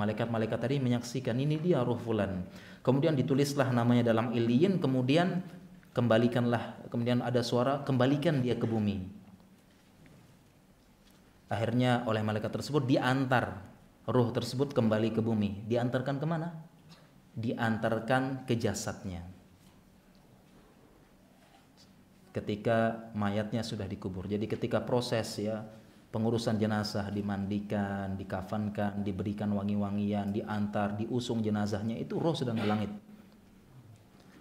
[0.00, 2.46] Malaikat-malaikat tadi menyaksikan ini dia ruh fulan.
[2.80, 5.44] Kemudian ditulislah namanya dalam iliyin, kemudian
[6.00, 9.04] kembalikanlah, kemudian ada suara kembalikan dia ke bumi.
[11.52, 13.60] Akhirnya oleh malaikat tersebut diantar
[14.08, 15.68] ruh tersebut kembali ke bumi.
[15.68, 16.56] Diantarkan ke mana?
[17.36, 19.28] Diantarkan ke jasadnya
[22.30, 24.30] ketika mayatnya sudah dikubur.
[24.30, 25.66] Jadi ketika proses ya
[26.14, 32.90] pengurusan jenazah dimandikan, dikafankan, diberikan wangi-wangian, diantar, diusung jenazahnya itu roh sedang di langit.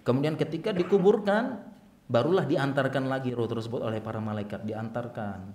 [0.09, 1.61] Kemudian ketika dikuburkan
[2.09, 5.53] barulah diantarkan lagi roh tersebut oleh para malaikat, diantarkan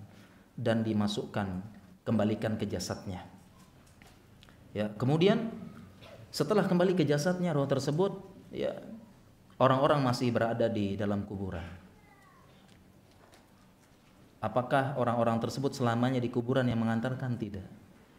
[0.55, 1.59] dan dimasukkan
[2.07, 3.27] kembalikan ke jasadnya.
[4.71, 5.51] Ya, kemudian
[6.31, 8.15] setelah kembali ke jasadnya roh tersebut
[8.55, 8.79] ya
[9.59, 11.63] orang-orang masih berada di dalam kuburan
[14.45, 17.33] Apakah orang-orang tersebut selamanya di kuburan yang mengantarkan?
[17.33, 17.65] Tidak.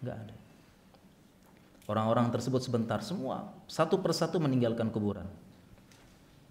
[0.02, 0.34] Enggak ada.
[1.86, 5.30] Orang-orang tersebut sebentar semua satu persatu meninggalkan kuburan.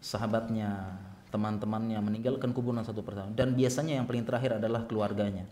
[0.06, 1.02] Sahabatnya,
[1.34, 5.50] teman-temannya meninggalkan kuburan satu persatu dan biasanya yang paling terakhir adalah keluarganya.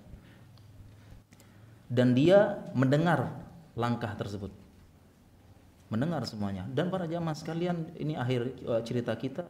[1.89, 3.33] Dan dia mendengar
[3.73, 4.53] langkah tersebut.
[5.89, 6.69] Mendengar semuanya.
[6.69, 9.45] Dan para jamaah sekalian, ini akhir eh, cerita kita,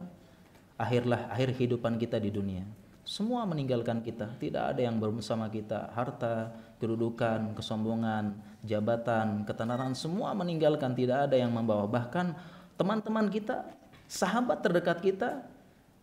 [0.80, 2.64] akhirlah akhir kehidupan kita di dunia
[3.04, 5.92] semua meninggalkan kita, tidak ada yang bersama kita.
[5.92, 8.32] Harta, kedudukan, kesombongan,
[8.64, 11.84] jabatan, ketenaran, semua meninggalkan, tidak ada yang membawa.
[11.84, 12.32] Bahkan
[12.80, 13.68] teman-teman kita,
[14.08, 15.44] sahabat terdekat kita,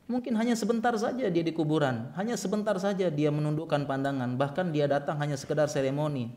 [0.09, 4.89] mungkin hanya sebentar saja dia di kuburan, hanya sebentar saja dia menundukkan pandangan, bahkan dia
[4.89, 6.33] datang hanya sekedar seremoni.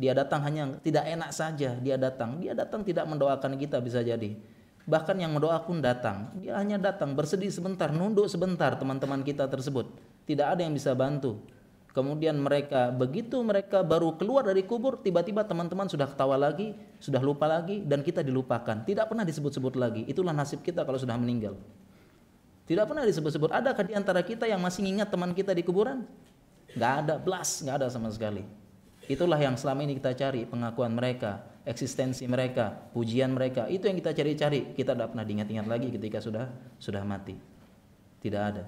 [0.00, 2.40] Dia datang hanya tidak enak saja, dia datang.
[2.40, 4.34] Dia datang tidak mendoakan kita bisa jadi.
[4.82, 6.32] Bahkan yang mendoa pun datang.
[6.42, 9.92] Dia hanya datang bersedih sebentar, nunduk sebentar teman-teman kita tersebut.
[10.26, 11.38] Tidak ada yang bisa bantu.
[11.92, 17.44] Kemudian mereka begitu mereka baru keluar dari kubur, tiba-tiba teman-teman sudah ketawa lagi, sudah lupa
[17.44, 18.80] lagi dan kita dilupakan.
[18.88, 20.08] Tidak pernah disebut-sebut lagi.
[20.08, 21.52] Itulah nasib kita kalau sudah meninggal.
[22.64, 23.52] Tidak pernah disebut-sebut.
[23.52, 26.08] Adakah di antara kita yang masih ingat teman kita di kuburan?
[26.72, 28.40] Gak ada, blas, gak ada sama sekali.
[29.04, 33.70] Itulah yang selama ini kita cari pengakuan mereka eksistensi mereka, pujian mereka.
[33.70, 34.74] Itu yang kita cari-cari.
[34.74, 37.38] Kita tidak pernah diingat-ingat lagi ketika sudah sudah mati.
[38.22, 38.64] Tidak ada.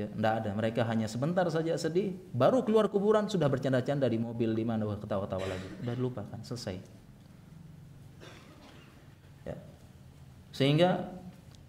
[0.00, 0.50] Ya, tidak ada.
[0.56, 5.44] Mereka hanya sebentar saja sedih, baru keluar kuburan sudah bercanda-canda di mobil di mana ketawa-tawa
[5.44, 5.68] lagi.
[5.84, 6.76] Sudah dilupakan, selesai.
[9.44, 9.60] Ya.
[10.56, 11.12] Sehingga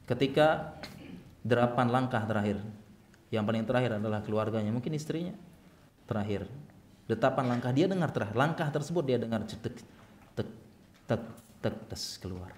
[0.08, 0.80] ketika
[1.44, 2.64] delapan langkah terakhir,
[3.36, 5.36] yang paling terakhir adalah keluarganya, mungkin istrinya
[6.08, 6.48] terakhir
[7.08, 9.76] detapan langkah dia dengar terakhir langkah tersebut dia dengar cetek
[10.36, 10.48] tek
[11.08, 11.24] tek
[11.60, 12.56] tek tes keluar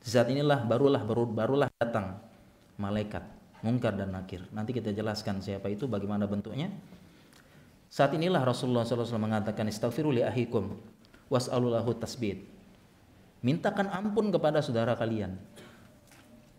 [0.00, 2.16] saat inilah barulah baru barulah datang
[2.80, 3.24] malaikat
[3.60, 4.44] mungkar dan nakir.
[4.52, 6.72] Nanti kita jelaskan siapa itu bagaimana bentuknya.
[7.90, 10.78] Saat inilah Rasulullah SAW mengatakan istaghfiru li ahikum
[11.26, 12.46] was'alulahu tasbid
[13.40, 15.36] mintakan ampun kepada saudara kalian.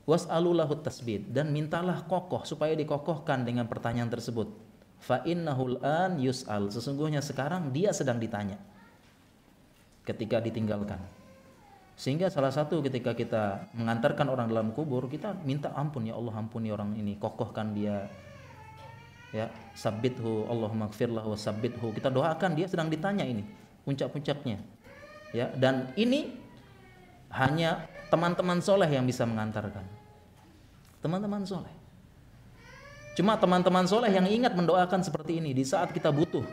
[0.10, 4.50] Was'alulahu tasbid dan mintalah kokoh supaya dikokohkan dengan pertanyaan tersebut.
[4.98, 6.74] Fa innahul an yus'al.
[6.74, 8.58] Sesungguhnya sekarang dia sedang ditanya.
[10.02, 11.21] Ketika ditinggalkan
[12.02, 16.74] sehingga salah satu ketika kita mengantarkan orang dalam kubur kita minta ampun ya Allah ampuni
[16.74, 18.10] orang ini kokohkan dia.
[19.30, 23.46] Ya sabithu Allahumma gfirlah wa sabithu kita doakan dia sedang ditanya ini
[23.86, 24.58] puncak-puncaknya.
[25.30, 26.34] Ya dan ini
[27.38, 29.86] hanya teman-teman soleh yang bisa mengantarkan.
[31.06, 31.70] Teman-teman soleh.
[33.14, 36.50] Cuma teman-teman soleh yang ingat mendoakan seperti ini di saat kita butuh.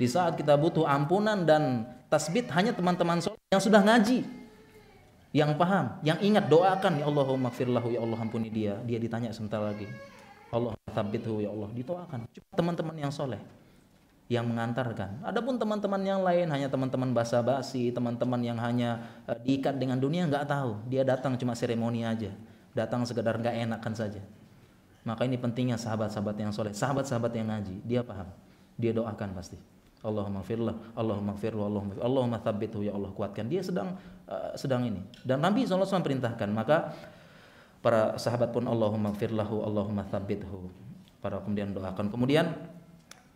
[0.00, 4.37] Di saat kita butuh ampunan dan tasbih hanya teman-teman soleh yang sudah ngaji.
[5.32, 8.80] Yang paham, yang ingat doakan ya Allahumma firlahu ya Allah ampuni dia.
[8.88, 9.84] Dia ditanya sebentar lagi.
[10.48, 12.24] Allah tabithu ya Allah ditoakan.
[12.32, 13.40] Cuma teman-teman yang soleh.
[14.28, 15.24] yang mengantarkan.
[15.24, 20.44] Adapun teman-teman yang lain hanya teman-teman basa-basi, teman-teman yang hanya uh, diikat dengan dunia nggak
[20.44, 20.76] tahu.
[20.92, 22.28] Dia datang cuma seremoni aja,
[22.76, 24.20] datang sekedar nggak enakan saja.
[25.08, 28.28] Maka ini pentingnya sahabat-sahabat yang soleh, sahabat-sahabat yang ngaji, dia paham,
[28.76, 29.56] dia doakan pasti.
[29.98, 33.50] Allahumma firlah, Allahumma firlah, Allahumma firlah, Allahumma thabbithu ya Allah kuatkan.
[33.50, 33.98] Dia sedang
[34.30, 35.02] uh, sedang ini.
[35.26, 36.94] Dan Nabi SAW perintahkan, maka
[37.82, 40.70] para sahabat pun Allahumma firlahu, Allahumma thabbithu.
[41.18, 42.14] Para kemudian doakan.
[42.14, 42.54] Kemudian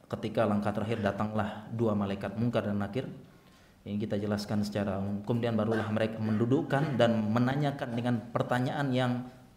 [0.07, 3.09] ketika langkah terakhir datanglah dua malaikat mungkar dan nakir
[3.83, 9.13] yang kita jelaskan secara umum kemudian barulah mereka mendudukkan dan menanyakan dengan pertanyaan yang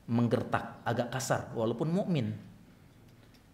[0.08, 2.34] menggertak agak kasar walaupun mukmin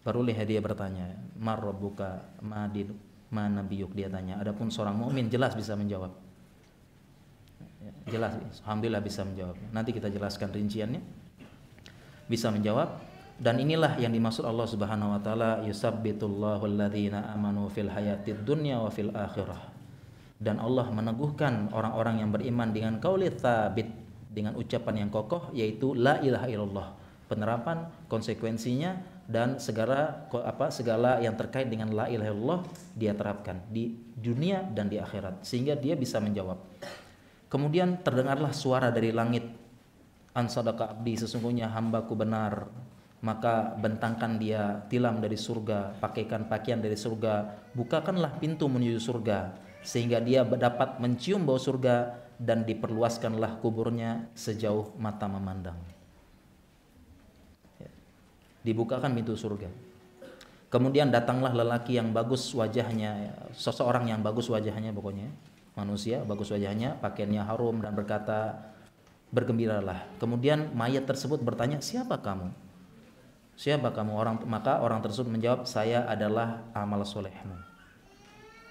[0.06, 2.94] barulah dia bertanya marrobuka madin
[3.32, 4.38] mana biyuk dia tanya.
[4.38, 6.12] Adapun seorang mukmin jelas bisa menjawab.
[8.12, 8.36] Jelas
[8.68, 9.56] alhamdulillah bisa menjawab.
[9.72, 11.02] Nanti kita jelaskan rinciannya.
[12.28, 13.10] Bisa menjawab.
[13.42, 18.92] Dan inilah yang dimaksud Allah Subhanahu wa taala yusabbitullahu alladzina amanu fil hayatid dunya wa
[18.94, 19.72] fil akhirah.
[20.38, 23.90] Dan Allah meneguhkan orang-orang yang beriman dengan qauli tsabit
[24.30, 26.88] dengan ucapan yang kokoh yaitu la ilaha illallah.
[27.32, 32.60] Penerapan konsekuensinya dan segala apa segala yang terkait dengan la ilaha illallah
[32.92, 36.60] dia terapkan di dunia dan di akhirat sehingga dia bisa menjawab.
[37.48, 39.48] Kemudian terdengarlah suara dari langit
[40.36, 42.68] an sadaqa abdi sesungguhnya hambaku benar
[43.22, 49.54] maka bentangkan dia tilam dari surga, pakaikan pakaian dari surga, bukakanlah pintu menuju surga
[49.86, 55.91] sehingga dia dapat mencium bau surga dan diperluaskanlah kuburnya sejauh mata memandang.
[58.62, 59.68] Dibukakan pintu surga.
[60.72, 65.28] Kemudian datanglah lelaki yang bagus wajahnya, seseorang yang bagus wajahnya pokoknya,
[65.76, 68.72] manusia bagus wajahnya, pakaiannya harum dan berkata,
[69.36, 70.08] bergembiralah.
[70.16, 72.56] Kemudian mayat tersebut bertanya, siapa kamu?
[73.60, 77.54] Siapa kamu orang maka orang tersebut menjawab saya adalah amal solehmu.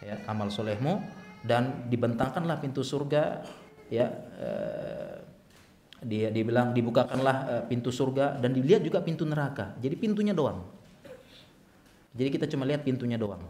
[0.01, 1.05] Ya, amal solehmu
[1.45, 3.45] dan dibentangkanlah pintu surga
[3.93, 4.09] ya
[4.41, 5.20] eh,
[6.01, 9.77] dia dibilang dibukakanlah eh, pintu surga dan dilihat juga pintu neraka.
[9.81, 10.65] Jadi pintunya doang.
[12.17, 13.45] Jadi kita cuma lihat pintunya doang.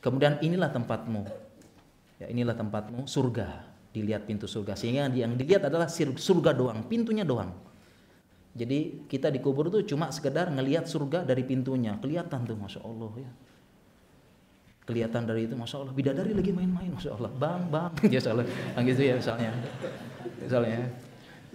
[0.00, 1.26] Kemudian inilah tempatmu.
[2.22, 3.66] Ya, inilah tempatmu surga.
[3.90, 4.78] Dilihat pintu surga.
[4.78, 7.52] Sehingga yang dilihat adalah surga doang, pintunya doang.
[8.56, 13.30] Jadi kita dikubur tuh cuma sekedar ngelihat surga dari pintunya, kelihatan tuh masya Allah ya.
[14.88, 15.92] Kelihatan dari itu masya Allah.
[15.92, 17.28] Bidadari lagi main-main masya Allah.
[17.36, 18.48] Bang, bang, ya salah,
[18.80, 19.52] gitu ya misalnya,
[20.40, 20.88] misalnya.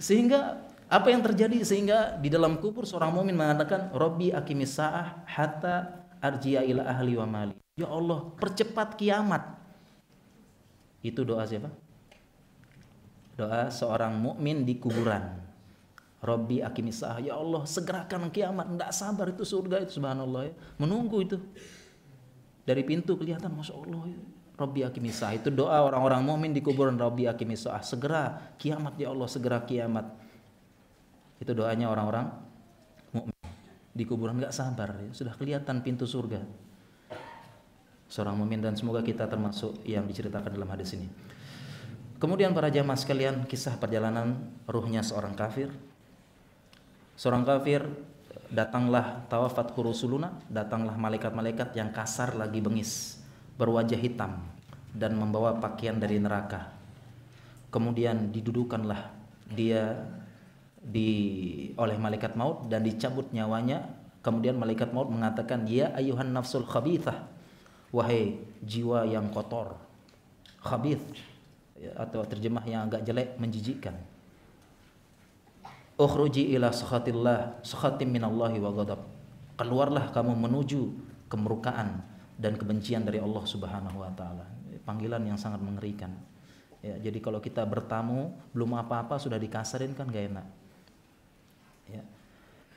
[0.02, 0.58] Sehingga
[0.90, 6.66] apa yang terjadi sehingga di dalam kubur seorang mumin mengatakan Robbi akimis sa'ah hatta arji'a
[6.66, 7.54] ila ahli wa mali.
[7.78, 9.62] Ya Allah, percepat kiamat.
[11.06, 11.70] Itu doa siapa?
[13.38, 15.42] Doa seorang mukmin di kuburan.
[16.22, 21.34] Robbi akimisah ya Allah segerakan kiamat tidak sabar itu surga itu subhanallah ya menunggu itu
[22.62, 24.22] dari pintu kelihatan masya Allah ya.
[24.62, 29.58] Robbi akimisah itu doa orang-orang mukmin di kuburan Robbi akimisah segera kiamat ya Allah segera
[29.66, 30.06] kiamat.
[31.42, 32.30] Itu doanya orang-orang
[33.10, 33.34] mukmin.
[33.90, 35.10] Di kuburan nggak sabar ya.
[35.10, 36.38] sudah kelihatan pintu surga.
[38.06, 41.10] Seorang mukmin dan semoga kita termasuk yang diceritakan dalam hadis ini.
[42.22, 45.74] Kemudian para jamaah sekalian kisah perjalanan ruhnya seorang kafir.
[47.18, 47.82] Seorang kafir
[48.52, 53.21] datanglah tawafat hurusuluna datanglah malaikat-malaikat yang kasar lagi bengis
[53.62, 54.42] berwajah hitam
[54.90, 56.74] dan membawa pakaian dari neraka.
[57.70, 59.14] Kemudian didudukanlah
[59.54, 60.02] dia
[60.82, 63.86] di oleh malaikat maut dan dicabut nyawanya.
[64.26, 67.30] Kemudian malaikat maut mengatakan ya ayuhan nafsul khabithah.
[67.94, 69.78] Wahai jiwa yang kotor
[70.58, 71.02] khabith
[71.94, 73.94] atau terjemah yang agak jelek menjijikkan.
[76.00, 79.00] Ukhruji ila sakhatillah sakhatim minallahi wa ghadab.
[79.60, 80.80] Keluarlah kamu menuju
[81.28, 82.11] kemurkaan
[82.42, 84.42] dan kebencian dari Allah Subhanahu wa taala.
[84.82, 86.10] Panggilan yang sangat mengerikan.
[86.82, 90.46] Ya jadi kalau kita bertamu belum apa-apa sudah dikasarin kan gak enak.
[91.86, 92.02] Ya.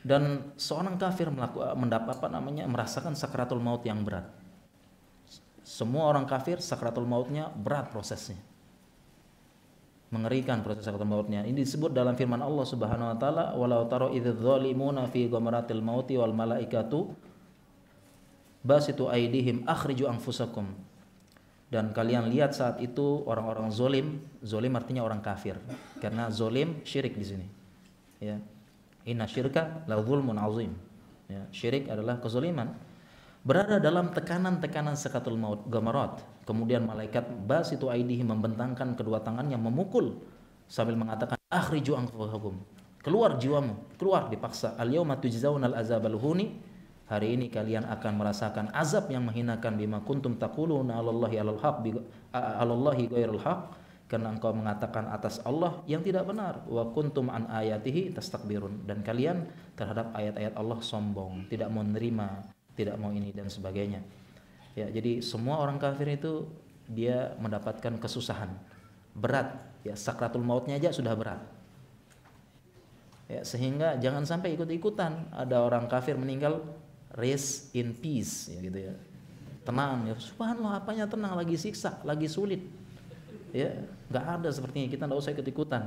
[0.06, 4.30] Dan seorang kafir melakukan mendapat apa namanya merasakan sakratul maut yang berat.
[5.65, 8.37] Semua orang kafir sakratul mautnya berat prosesnya.
[10.13, 11.42] Mengerikan proses sakaratul mautnya.
[11.42, 16.21] Ini disebut dalam firman Allah Subhanahu wa taala, "Walau taro idz zalimuna fi ghamaratil mauti
[16.21, 17.10] wal malaikatu
[18.65, 20.65] basitu aidihim akhriju anfusakum."
[21.69, 25.57] Dan kalian lihat saat itu orang-orang zolim, zolim artinya orang kafir.
[25.97, 27.47] Karena zolim syirik di sini.
[28.21, 28.37] Ya.
[29.05, 30.73] Inna syirka la zulmun azim.
[31.25, 32.73] Ya, syirik adalah kezaliman
[33.45, 36.17] berada dalam tekanan-tekanan sekatul maut gamarat
[36.49, 40.17] kemudian malaikat bas itu aidihi membentangkan kedua tangannya memukul
[40.65, 42.57] sambil mengatakan akhriju anfusakum
[43.05, 46.57] keluar jiwamu keluar dipaksa al yauma tujzaunal azabal huni
[47.06, 51.85] hari ini kalian akan merasakan azab yang menghinakan bima kuntum taquluna 'alallahi 'alal haq
[52.33, 53.62] 'alallahi ghairil haq.
[54.06, 56.62] Karena engkau mengatakan atas Allah yang tidak benar.
[56.69, 58.85] Wa kuntum an ayatihi tastakbirun.
[58.85, 61.49] Dan kalian terhadap ayat-ayat Allah sombong.
[61.49, 64.03] Tidak mau menerima tidak mau ini dan sebagainya.
[64.77, 66.45] Ya jadi semua orang kafir itu
[66.85, 68.51] dia mendapatkan kesusahan.
[69.17, 69.58] Berat.
[69.81, 71.41] Ya sakratul mautnya aja sudah berat.
[73.25, 75.33] Ya sehingga jangan sampai ikut-ikutan.
[75.33, 76.62] Ada orang kafir meninggal
[77.15, 78.93] rest in peace ya gitu ya.
[79.65, 80.15] Tenang ya.
[80.19, 81.33] Subhanallah apanya tenang?
[81.33, 82.61] Lagi siksa lagi sulit.
[83.55, 83.71] Ya
[84.11, 84.87] nggak ada sepertinya.
[84.91, 85.83] Kita nggak usah ikut-ikutan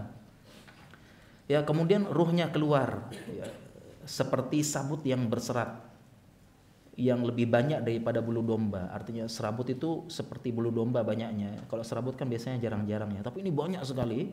[1.49, 3.09] ya kemudian ruhnya keluar.
[3.33, 3.49] Ya,
[4.05, 5.89] seperti sabut yang berserat.
[6.99, 8.91] Yang lebih banyak daripada bulu domba.
[8.91, 11.67] Artinya serabut itu seperti bulu domba banyaknya.
[11.71, 13.23] Kalau serabut kan biasanya jarang-jarang ya.
[13.25, 14.29] Tapi ini banyak sekali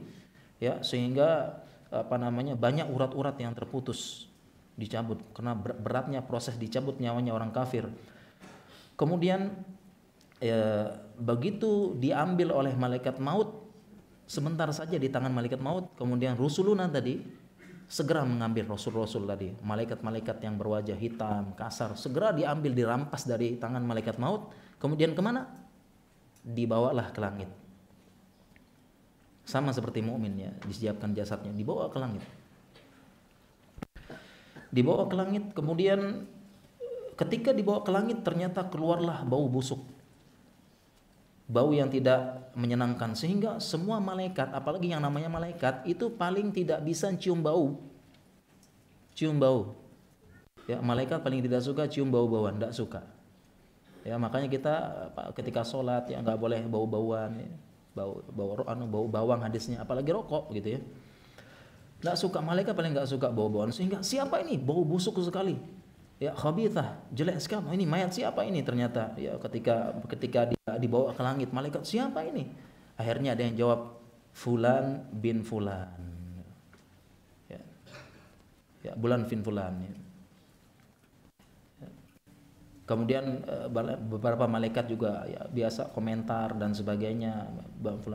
[0.60, 1.62] ya sehingga
[1.94, 4.28] apa namanya banyak urat-urat yang terputus
[4.76, 7.88] dicabut karena beratnya proses dicabut nyawanya orang kafir.
[8.96, 9.56] Kemudian
[10.40, 13.66] ya, begitu diambil oleh malaikat maut
[14.28, 17.22] sebentar saja di tangan malaikat maut kemudian rusuluna tadi
[17.86, 24.18] segera mengambil rasul-rasul tadi malaikat-malaikat yang berwajah hitam kasar segera diambil dirampas dari tangan malaikat
[24.18, 24.52] maut
[24.82, 25.46] kemudian ke mana?
[26.46, 27.50] Dibawalah ke langit.
[29.46, 32.26] Sama seperti mukmin ya disiapkan jasadnya dibawa ke langit
[34.76, 35.44] dibawa ke langit.
[35.56, 36.28] Kemudian
[37.16, 39.80] ketika dibawa ke langit ternyata keluarlah bau busuk.
[41.48, 43.16] Bau yang tidak menyenangkan.
[43.16, 47.80] Sehingga semua malaikat apalagi yang namanya malaikat itu paling tidak bisa cium bau.
[49.16, 49.80] Cium bau.
[50.68, 53.02] Ya malaikat paling tidak suka cium bau-bauan tidak suka.
[54.02, 54.74] Ya makanya kita
[55.38, 57.50] ketika sholat ya nggak boleh bau-bauan ya.
[57.96, 59.86] Bau bau anu bau bawang hadisnya.
[59.86, 60.82] Apalagi rokok gitu ya
[62.06, 64.62] nggak suka malaikat paling nggak suka bau bauan sehingga siapa ini?
[64.62, 65.58] Bau busuk sekali.
[66.22, 67.02] Ya khabithah.
[67.10, 67.74] Jelek sekali.
[67.74, 68.62] Ini mayat siapa ini?
[68.62, 72.46] Ternyata ya ketika ketika dia dibawa ke langit malaikat siapa ini?
[72.94, 73.98] Akhirnya ada yang jawab
[74.38, 75.90] fulan bin fulan.
[77.50, 77.62] Ya,
[78.86, 79.94] ya bulan bin fulan ya.
[82.86, 87.50] Kemudian eh, beberapa malaikat juga ya, biasa komentar dan sebagainya.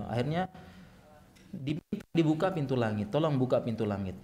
[0.07, 0.47] Akhirnya
[2.15, 3.11] dibuka pintu langit.
[3.11, 4.17] Tolong buka pintu langit.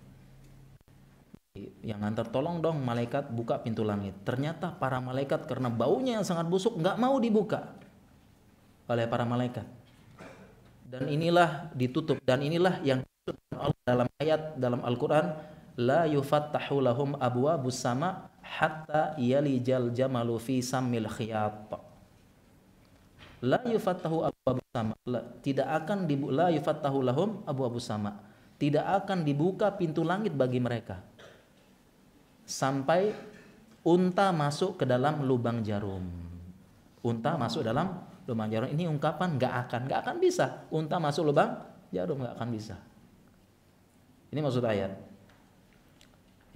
[1.81, 4.13] Yang antar tolong dong malaikat buka pintu langit.
[4.23, 7.73] Ternyata para malaikat karena baunya yang sangat busuk nggak mau dibuka
[8.87, 9.65] oleh para malaikat.
[10.87, 13.03] Dan inilah ditutup dan inilah yang
[13.59, 15.35] Allah dalam ayat dalam Al-Qur'an
[15.75, 21.75] la yufattahu lahum abwabus sama hatta yalijal jamalu fi samil khiyat
[23.43, 24.31] la yufattahu
[24.77, 24.93] sama.
[25.41, 28.21] Tidak akan dibu, la yufattahu lahum abu abu sama.
[28.61, 31.01] Tidak akan dibuka pintu langit bagi mereka.
[32.45, 33.17] Sampai
[33.85, 36.05] unta masuk ke dalam lubang jarum.
[37.01, 38.69] Unta masuk dalam lubang jarum.
[38.69, 40.69] Ini ungkapan nggak akan nggak akan bisa.
[40.69, 41.57] Unta masuk lubang
[41.89, 42.77] jarum nggak akan bisa.
[44.33, 44.93] Ini maksud ayat.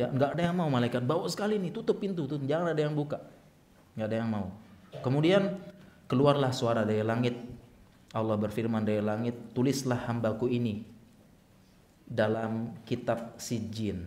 [0.01, 1.05] Ya, nggak ada yang mau malaikat.
[1.05, 3.21] Bawa sekali nih, tutup pintu, tuh jangan ada yang buka.
[3.93, 4.47] Nggak ada yang mau.
[5.05, 5.61] Kemudian
[6.09, 7.37] keluarlah suara dari langit.
[8.11, 10.83] Allah berfirman dari langit, tulislah hambaku ini
[12.11, 14.03] dalam kitab sijin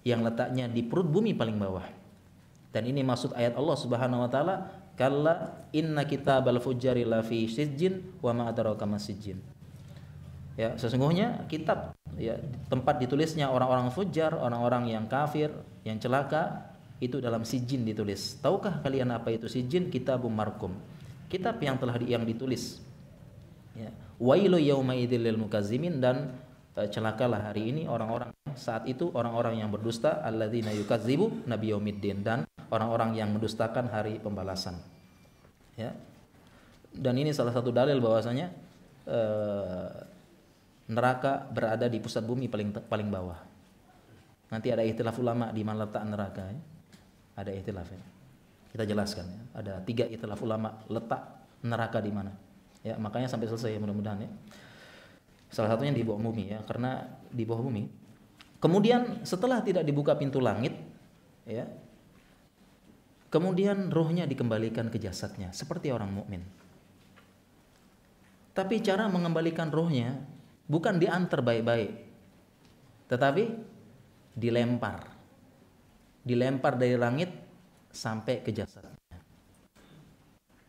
[0.00, 1.84] yang letaknya di perut bumi paling bawah.
[2.72, 4.54] Dan ini maksud ayat Allah Subhanahu wa taala,
[4.96, 9.40] "Kalla inna kitabal fujjari lafi sijin wa ma adraka sijin."
[10.56, 12.34] Ya, sesungguhnya kitab ya
[12.66, 15.52] tempat ditulisnya orang-orang fujar, orang-orang yang kafir,
[15.86, 18.40] yang celaka itu dalam sijin ditulis.
[18.42, 19.86] Tahukah kalian apa itu sijin?
[19.86, 20.74] Kitabum markum.
[21.28, 22.80] Kitab yang telah yang ditulis.
[23.76, 23.92] Ya.
[24.18, 26.34] Wailu yauma idzil mukazimin dan
[26.74, 33.14] uh, celakalah hari ini orang-orang saat itu orang-orang yang berdusta alladzina yukadzibu nabiyaumiddin dan orang-orang
[33.14, 34.74] yang mendustakan hari pembalasan.
[35.78, 35.94] Ya.
[36.90, 38.50] Dan ini salah satu dalil bahwasanya
[39.06, 39.88] uh,
[40.88, 43.38] neraka berada di pusat bumi paling paling bawah.
[44.48, 46.60] Nanti ada ikhtilaf ulama di mana letak neraka ya.
[47.38, 48.02] Ada ikhtilaf ya.
[48.68, 49.42] Kita jelaskan ya.
[49.58, 51.22] Ada tiga ikhtilaf ulama letak
[51.64, 52.32] neraka di mana.
[52.84, 54.30] Ya, makanya sampai selesai ya mudah-mudahan ya.
[55.48, 57.88] Salah satunya di bawah bumi ya, karena di bawah bumi.
[58.58, 60.76] Kemudian setelah tidak dibuka pintu langit
[61.48, 61.64] ya.
[63.28, 66.40] Kemudian rohnya dikembalikan ke jasadnya seperti orang mukmin.
[68.56, 70.16] Tapi cara mengembalikan rohnya
[70.68, 71.90] bukan diantar baik-baik
[73.08, 73.44] tetapi
[74.36, 75.00] dilempar
[76.22, 77.32] dilempar dari langit
[77.98, 79.18] sampai ke jasadnya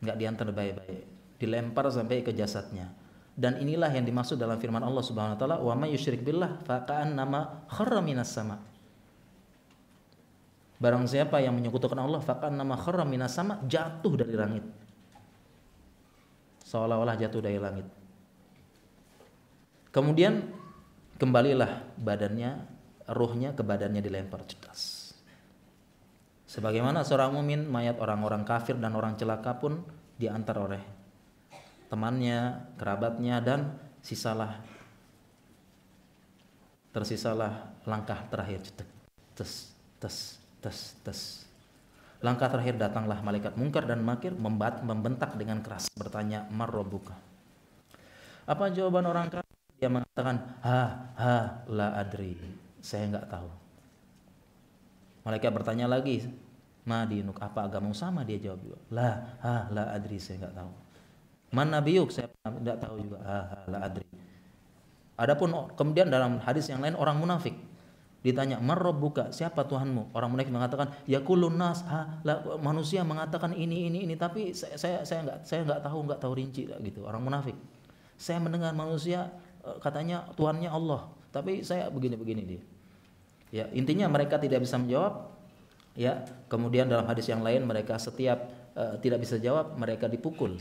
[0.01, 1.05] nggak diantar baik-baik
[1.37, 2.89] dilempar sampai ke jasadnya
[3.37, 7.13] dan inilah yang dimaksud dalam firman Allah Subhanahu wa taala wa may yusyrik billah faqan
[7.13, 8.57] nama kharra minas sama
[10.79, 14.63] Barang siapa yang menyekutukan Allah, fakan nama kharra minas sama jatuh dari langit.
[16.63, 17.83] Seolah-olah jatuh dari langit.
[19.91, 20.39] Kemudian
[21.19, 22.63] kembalilah badannya,
[23.11, 24.98] ruhnya ke badannya dilempar cedas.
[26.49, 29.85] Sebagaimana seorang mumin, mayat orang-orang kafir dan orang celaka pun
[30.17, 30.81] diantar oleh
[31.93, 34.57] temannya, kerabatnya dan sisalah
[36.89, 38.65] tersisalah langkah terakhir.
[39.37, 41.19] Tes tes tes tes.
[42.25, 47.15] Langkah terakhir datanglah malaikat mungkar dan makir membat, membentak dengan keras bertanya marrobuka
[48.49, 49.55] apa jawaban orang kafir?
[49.77, 50.35] Dia mengatakan
[50.65, 51.37] ha ha
[51.69, 52.33] la adri.
[52.81, 53.49] Saya nggak tahu
[55.23, 56.27] malaikat bertanya lagi
[56.87, 60.71] madinuk apa agama sama dia jawab juga la ha la adri saya nggak tahu
[61.53, 64.07] mana biuk saya tidak tahu juga ha ha la adri
[65.19, 67.53] adapun kemudian dalam hadis yang lain orang munafik
[68.19, 68.59] Ditanya,
[68.91, 71.23] buka siapa Tuhanmu?" Orang munafik mengatakan, "Ya
[71.55, 75.81] nas." Ha, lah, manusia mengatakan ini ini ini tapi saya saya saya enggak saya enggak
[75.87, 77.07] tahu enggak tahu rinci gitu.
[77.07, 77.55] Orang munafik.
[78.19, 79.31] Saya mendengar manusia
[79.63, 82.61] eh, katanya Tuhannya Allah, tapi saya begini-begini dia.
[83.49, 85.33] Ya, intinya mereka tidak bisa menjawab.
[85.97, 88.45] Ya, kemudian dalam hadis yang lain mereka setiap
[88.77, 90.55] uh, tidak bisa jawab, mereka dipukul.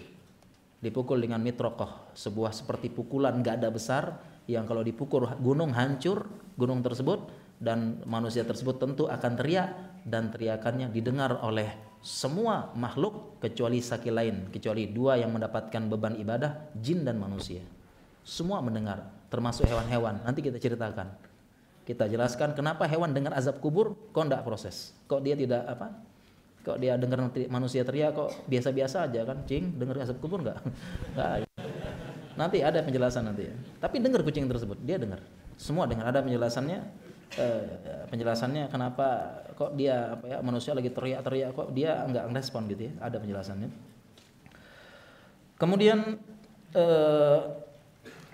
[0.78, 4.05] Dipukul dengan mitrokoh, sebuah seperti pukulan enggak ada besar
[4.49, 6.24] yang kalau dipukul gunung hancur
[6.57, 7.28] gunung tersebut
[7.61, 9.68] dan manusia tersebut tentu akan teriak
[10.09, 11.68] dan teriakannya didengar oleh
[12.01, 17.61] semua makhluk kecuali saki lain kecuali dua yang mendapatkan beban ibadah jin dan manusia
[18.24, 21.12] semua mendengar termasuk hewan-hewan nanti kita ceritakan
[21.89, 24.93] kita jelaskan kenapa hewan dengar azab kubur kok tidak proses?
[25.09, 25.97] Kok dia tidak apa?
[26.61, 29.41] Kok dia dengar manusia teriak kok biasa-biasa aja kan?
[29.49, 30.61] Cing dengar azab kubur nggak?
[32.41, 33.57] Nanti ada penjelasan nanti ya.
[33.80, 35.24] Tapi dengar kucing tersebut dia dengar.
[35.57, 36.12] Semua dengar.
[36.12, 36.78] Ada penjelasannya
[37.41, 37.64] eh,
[38.12, 42.93] penjelasannya kenapa kok dia apa ya manusia lagi teriak-teriak kok dia nggak respon gitu ya?
[43.01, 43.70] Ada penjelasannya.
[45.57, 46.20] Kemudian
[46.76, 47.39] eh,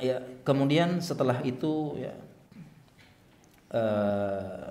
[0.03, 2.24] ya kemudian setelah itu ya
[3.75, 4.71] eh,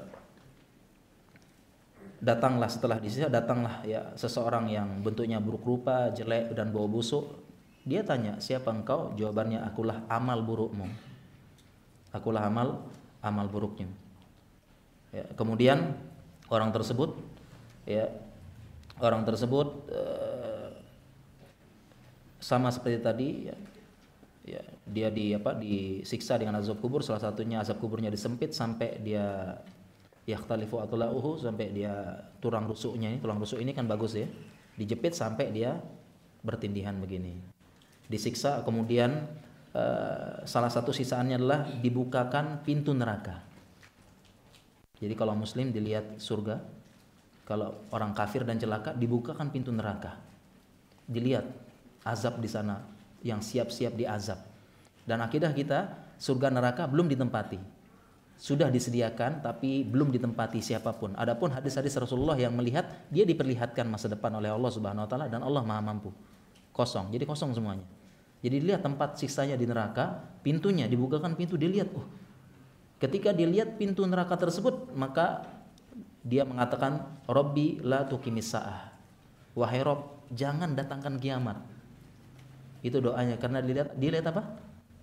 [2.23, 7.43] datanglah setelah disisa datanglah ya seseorang yang bentuknya buruk rupa jelek dan bau busuk.
[7.83, 9.11] Dia tanya siapa engkau?
[9.19, 10.87] Jawabannya akulah amal burukmu.
[12.15, 12.79] Akulah amal
[13.19, 13.91] amal buruknya.
[15.11, 15.99] Ya, kemudian
[16.47, 17.19] orang tersebut
[17.83, 18.07] ya
[19.03, 20.71] orang tersebut uh,
[22.39, 23.55] sama seperti tadi ya,
[24.43, 27.01] ya dia di apa disiksa dengan azab kubur.
[27.01, 29.55] Salah satunya azab kuburnya disempit sampai dia
[30.27, 31.93] yakhtalifu atulauhu sampai dia
[32.43, 33.19] tulang rusuknya ini.
[33.23, 34.27] Tulang rusuk ini kan bagus ya.
[34.75, 35.79] Dijepit sampai dia
[36.43, 37.39] bertindihan begini.
[38.11, 39.31] Disiksa kemudian
[39.71, 43.39] uh, salah satu sisaannya adalah dibukakan pintu neraka.
[44.99, 46.63] Jadi kalau muslim dilihat surga,
[47.43, 50.15] kalau orang kafir dan celaka dibukakan pintu neraka.
[51.03, 51.43] Dilihat
[52.07, 52.79] azab di sana
[53.23, 54.39] yang siap-siap diazab.
[55.03, 57.59] Dan akidah kita surga neraka belum ditempati.
[58.35, 61.15] Sudah disediakan tapi belum ditempati siapa pun.
[61.15, 65.39] Adapun hadis-hadis Rasulullah yang melihat dia diperlihatkan masa depan oleh Allah Subhanahu wa taala dan
[65.39, 66.11] Allah Maha mampu.
[66.75, 67.09] Kosong.
[67.15, 67.85] Jadi kosong semuanya.
[68.43, 72.03] Jadi dilihat tempat siksanya di neraka, pintunya dibukakan pintu dilihat, oh
[73.03, 75.43] Ketika dilihat pintu neraka tersebut, maka
[76.23, 78.95] dia mengatakan, "Robbi la tuqimis sa'ah."
[79.59, 81.59] Wahai Rob, jangan datangkan kiamat.
[82.83, 84.43] Itu doanya karena dilihat dilihat apa?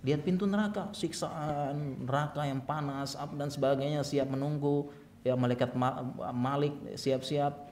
[0.04, 4.92] Lihat pintu neraka, siksaan neraka yang panas dan sebagainya siap menunggu.
[5.20, 5.76] Ya malaikat
[6.32, 7.68] Malik siap-siap.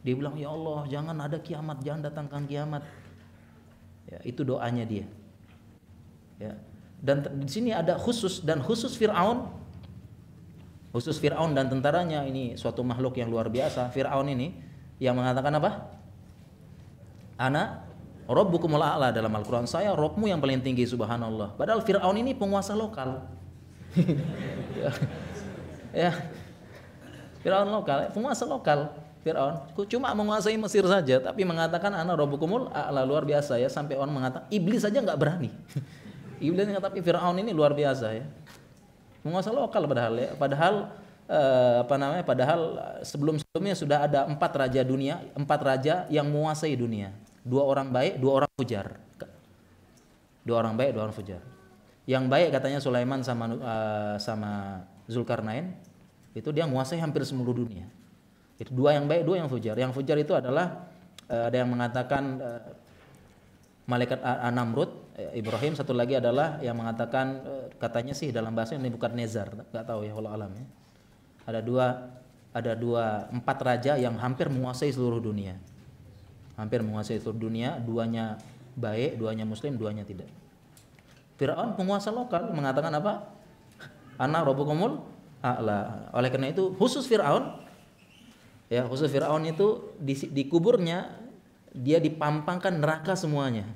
[0.00, 2.84] Dia bilang, "Ya Allah, jangan ada kiamat, jangan datangkan kiamat."
[4.06, 5.04] Ya, itu doanya dia.
[6.40, 6.56] Ya.
[7.02, 9.50] Dan di sini ada khusus dan khusus Firaun
[10.96, 14.56] khusus Fir'aun dan tentaranya ini suatu makhluk yang luar biasa Fir'aun ini
[14.96, 15.92] yang mengatakan apa
[17.36, 17.84] ana
[18.26, 19.70] Rabbukumul a'la dalam Al-Quran.
[19.70, 21.54] Saya Robmu yang paling tinggi subhanallah.
[21.54, 23.22] Padahal Fir'aun ini penguasa lokal.
[24.76, 24.90] Ya,
[26.10, 26.12] ya.
[27.40, 28.90] Fir'aun lokal penguasa lokal
[29.22, 29.70] Fir'aun.
[29.86, 33.70] Cuma menguasai Mesir saja tapi mengatakan ana Rabbukumul a'la luar biasa ya.
[33.70, 35.50] Sampai orang mengatakan iblis saja nggak berani.
[36.36, 38.26] Iblis tapi Fir'aun ini luar biasa ya.
[39.24, 40.30] Penguasa lokal padahal ya.
[40.36, 40.92] Padahal
[41.30, 42.60] eh, apa namanya padahal
[43.02, 47.10] sebelum sebelumnya sudah ada empat raja dunia empat raja yang menguasai dunia
[47.46, 48.86] dua orang baik dua orang fujar.
[50.42, 51.42] Dua orang baik dua orang fujar.
[52.06, 55.74] Yang baik katanya Sulaiman sama uh, sama Zulkarnain
[56.34, 57.86] itu dia menguasai hampir seluruh dunia.
[58.58, 59.78] Itu dua yang baik dua yang fujar.
[59.78, 60.90] Yang fujar itu adalah
[61.30, 62.60] uh, ada yang mengatakan uh,
[63.86, 64.18] malaikat
[64.50, 65.78] Namrud eh, Ibrahim.
[65.78, 69.48] Satu lagi adalah yang mengatakan eh, katanya sih dalam bahasa ini bukan Nezar.
[69.54, 70.66] Nggak tahu ya Allah alam ya.
[71.46, 71.86] Ada dua
[72.50, 75.56] ada dua empat raja yang hampir menguasai seluruh dunia
[76.56, 78.40] hampir menguasai seluruh dunia duanya
[78.76, 80.28] baik duanya muslim duanya tidak.
[81.36, 83.28] Fir'aun penguasa lokal mengatakan apa?
[84.16, 85.04] Anak robukumul
[85.44, 86.08] a'la.
[86.16, 87.60] Oleh karena itu khusus Fir'aun
[88.72, 91.12] ya khusus Fir'aun itu di, di kuburnya
[91.76, 93.68] dia dipampangkan neraka semuanya.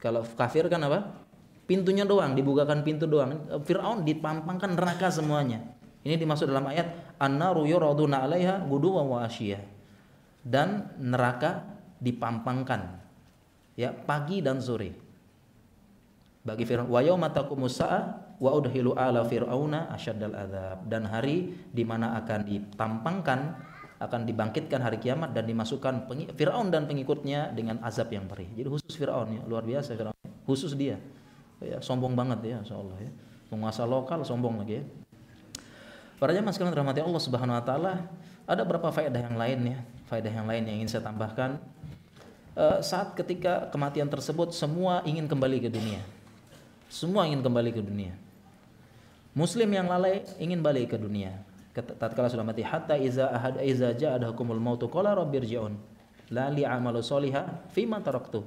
[0.00, 1.20] Kalau kafir kan apa?
[1.68, 3.44] Pintunya doang dibukakan pintu doang.
[3.62, 5.62] Fir'aun dipampangkan neraka semuanya.
[6.02, 9.71] Ini dimaksud dalam ayat an-naru yuraduna 'alaiha guduwan wa asyiyah.
[10.42, 11.62] Dan neraka
[12.02, 12.98] dipampangkan
[13.78, 14.90] ya pagi dan sore.
[16.42, 17.78] Bagi Fir'aun wa yauma taqumus
[18.42, 23.40] wa udhilu ala fir'auna asyaddal adzab dan hari di mana akan ditampangkan
[24.02, 28.50] akan dibangkitkan hari kiamat dan dimasukkan Firaun dan pengikutnya dengan azab yang perih.
[28.58, 30.16] Jadi khusus Firaun ya, luar biasa Firaun.
[30.42, 30.98] Khusus dia.
[31.62, 33.10] Ya, sombong banget ya, insyaallah ya.
[33.46, 34.84] Penguasa lokal sombong lagi ya.
[36.18, 37.94] Para jemaah sekalian rahmati Allah Subhanahu wa taala,
[38.42, 39.78] ada beberapa faedah yang lain ya,
[40.12, 41.56] faedah yang lain yang ingin saya tambahkan.
[42.52, 46.04] Uh, saat ketika kematian tersebut semua ingin kembali ke dunia.
[46.92, 48.12] Semua ingin kembali ke dunia.
[49.32, 51.40] Muslim yang lalai ingin balik ke dunia.
[51.72, 55.72] Tatkala sudah mati hatta iza ahad iza ja'adakumul mautu qala rabbirji'un
[56.28, 58.44] la li amalu soliha fima taraktu.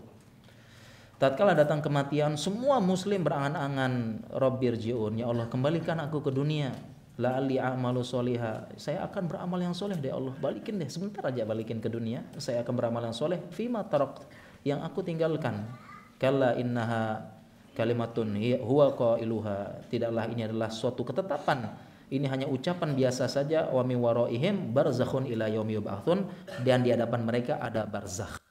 [1.18, 6.78] Tatkala datang kematian semua muslim berangan-angan rabbirji'un ya Allah kembalikan aku ke dunia
[7.16, 8.68] la'ali a'malu soliha.
[8.76, 10.36] Saya akan beramal yang soleh deh Allah.
[10.36, 12.24] Balikin deh sebentar aja balikin ke dunia.
[12.36, 13.40] Saya akan beramal yang soleh.
[13.52, 14.28] Fima tarok
[14.68, 15.64] yang aku tinggalkan.
[16.20, 17.24] Kalla innaha
[17.76, 19.88] kalimatun huwa qailuha.
[19.88, 21.72] Tidaklah ini adalah suatu ketetapan.
[22.06, 23.72] Ini hanya ucapan biasa saja.
[23.72, 26.28] Wa mi waraihim barzakhun ila yaumi yub'atsun
[26.68, 28.44] dan di hadapan mereka ada barzakh.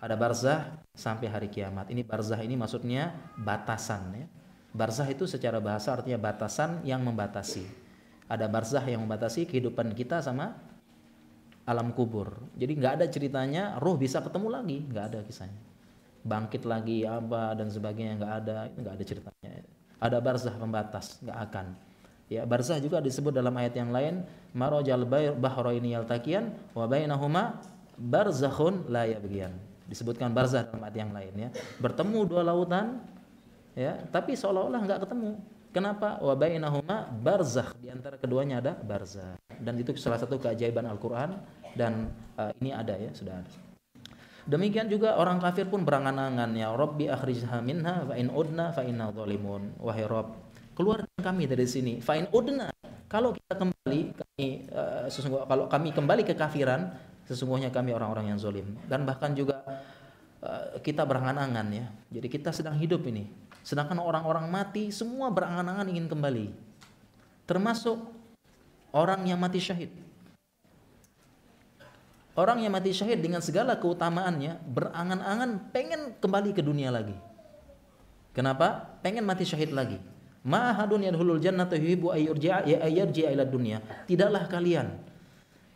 [0.00, 1.92] Ada barzah sampai hari kiamat.
[1.92, 4.26] Ini barzah ini maksudnya batasan ya.
[4.70, 7.89] Barzah itu secara bahasa artinya batasan yang membatasi
[8.30, 10.54] ada barzah yang membatasi kehidupan kita sama
[11.66, 12.38] alam kubur.
[12.54, 15.58] Jadi nggak ada ceritanya roh bisa ketemu lagi, nggak ada kisahnya.
[16.22, 19.50] Bangkit lagi apa dan sebagainya nggak ada, nggak ada ceritanya.
[19.98, 21.66] Ada barzah pembatas, nggak akan.
[22.30, 24.22] Ya, barzah juga disebut dalam ayat yang lain,
[24.54, 25.02] marajal
[25.34, 27.58] bahraini yaltaqiyan wa bainahuma
[27.98, 29.50] barzakhun yabghiyan.
[29.90, 31.48] Disebutkan barzah dalam ayat yang lain ya.
[31.82, 33.02] Bertemu dua lautan
[33.74, 35.34] ya, tapi seolah-olah nggak ketemu
[35.70, 36.18] Kenapa?
[36.18, 37.78] Wa bainahuma barzakh.
[37.78, 39.38] Di antara keduanya ada barzakh.
[39.54, 41.38] Dan itu salah satu keajaiban Al-Qur'an
[41.78, 43.52] dan uh, ini ada ya, sudah ada.
[44.50, 49.14] Demikian juga orang kafir pun berangan-angan ya Rabbi akhrijha minha fa in udna fa inna
[49.14, 49.78] zalimun.
[49.78, 50.34] Wahai Rabb,
[50.74, 52.02] keluarkan kami dari sini.
[52.02, 52.74] Fa in udna.
[53.06, 55.06] Kalau kita kembali kami uh,
[55.46, 56.90] kalau kami kembali ke kafiran,
[57.30, 58.74] sesungguhnya kami orang-orang yang zalim.
[58.90, 59.62] Dan bahkan juga
[60.42, 61.86] uh, kita berangan-angan ya.
[62.10, 66.46] Jadi kita sedang hidup ini Sedangkan orang-orang mati semua berangan-angan ingin kembali.
[67.44, 67.98] Termasuk
[68.94, 69.90] orang yang mati syahid.
[72.38, 77.14] Orang yang mati syahid dengan segala keutamaannya berangan-angan pengen kembali ke dunia lagi.
[78.30, 78.96] Kenapa?
[79.02, 79.98] Pengen mati syahid lagi.
[80.40, 82.78] Ma'ahadun yadhulul jannata yuhibbu ayyurji'a ya
[83.34, 83.84] ila dunia.
[84.08, 84.88] Tidaklah kalian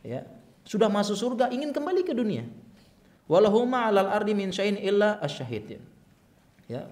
[0.01, 0.24] ya,
[0.64, 2.49] sudah masuk surga ingin kembali ke dunia.
[3.28, 5.76] Walahuma 'alal ardi min syai'in illa asyahid.
[6.64, 6.89] Ya,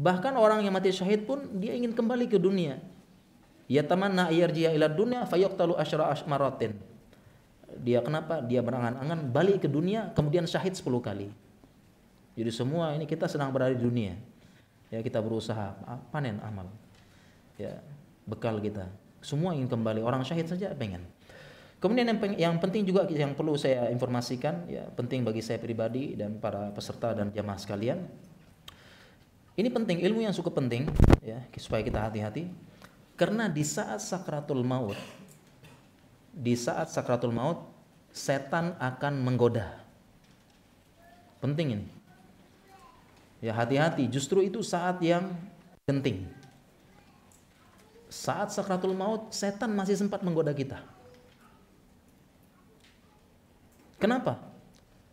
[0.00, 2.80] Bahkan orang yang mati syahid pun dia ingin kembali ke dunia.
[3.68, 6.72] Ya tamanna ayarjiya ila dunya fayaqtalu asyra asmaratin.
[7.84, 8.40] Dia kenapa?
[8.40, 11.28] Dia berangan-angan balik ke dunia kemudian syahid 10 kali.
[12.32, 14.16] Jadi semua ini kita sedang berada di dunia.
[14.88, 15.76] Ya kita berusaha
[16.08, 16.72] panen amal.
[17.60, 17.84] Ya
[18.24, 18.88] bekal kita.
[19.20, 20.00] Semua ingin kembali.
[20.00, 21.04] Orang syahid saja pengen.
[21.76, 26.36] Kemudian yang, yang penting juga yang perlu saya informasikan, ya penting bagi saya pribadi dan
[26.40, 28.04] para peserta dan jamaah sekalian,
[29.58, 30.86] ini penting, ilmu yang cukup penting
[31.22, 32.50] ya, supaya kita hati-hati.
[33.18, 34.96] Karena di saat sakratul maut,
[36.32, 37.68] di saat sakratul maut,
[38.08, 39.76] setan akan menggoda.
[41.42, 41.88] Penting ini.
[43.40, 45.32] Ya hati-hati, justru itu saat yang
[45.84, 46.28] penting.
[48.08, 50.80] Saat sakratul maut, setan masih sempat menggoda kita.
[54.00, 54.40] Kenapa?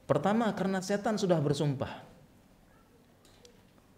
[0.07, 2.06] Pertama, karena setan sudah bersumpah.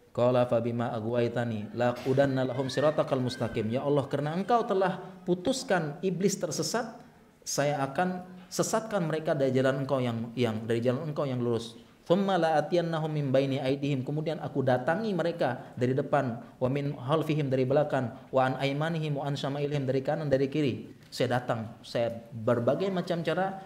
[0.09, 3.69] Qala fabima aghwaytani la udanna lahum siratakal mustaqim.
[3.69, 6.97] Ya Allah, karena Engkau telah putuskan iblis tersesat,
[7.45, 11.77] saya akan sesatkan mereka dari jalan Engkau yang yang dari jalan Engkau yang lurus.
[12.09, 14.01] Thumma la atiyannahum min baini aidihim.
[14.01, 19.29] Kemudian aku datangi mereka dari depan, wa min halfihim dari belakang, wa an aimanihim wa
[19.29, 20.89] an syama'ilihim dari kanan dari kiri.
[21.13, 23.61] Saya datang, saya berbagai macam cara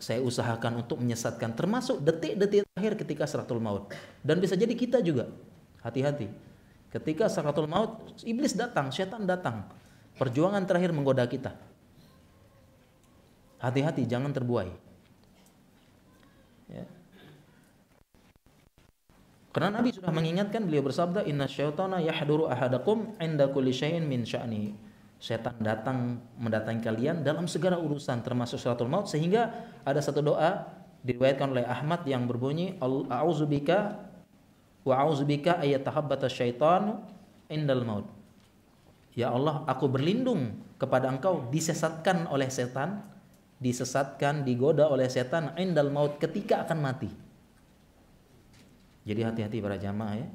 [0.00, 3.92] saya usahakan untuk menyesatkan termasuk detik-detik terakhir ketika seratul maut
[4.24, 5.28] dan bisa jadi kita juga
[5.80, 6.28] Hati-hati.
[6.92, 9.64] Ketika sakratul maut, iblis datang, setan datang.
[10.20, 11.56] Perjuangan terakhir menggoda kita.
[13.60, 14.72] Hati-hati jangan terbuai.
[16.68, 16.84] Ya.
[19.50, 24.76] Karena Nabi sudah mengingatkan beliau bersabda inna syaitana yahduru ahadakum inda kulli syai'in min sya'ni.
[25.20, 29.52] Setan datang mendatangi kalian dalam segala urusan termasuk syaratul maut sehingga
[29.84, 30.64] ada satu doa
[31.04, 34.00] diriwayatkan oleh Ahmad yang berbunyi a'udzubika
[34.80, 37.04] wa a'udzubika ayatahabbata syaitan
[37.52, 38.08] indal maut.
[39.12, 43.04] Ya Allah, aku berlindung kepada Engkau disesatkan oleh setan,
[43.60, 47.10] disesatkan, digoda oleh setan indal maut ketika akan mati.
[49.04, 50.28] Jadi hati-hati para jamaah ya.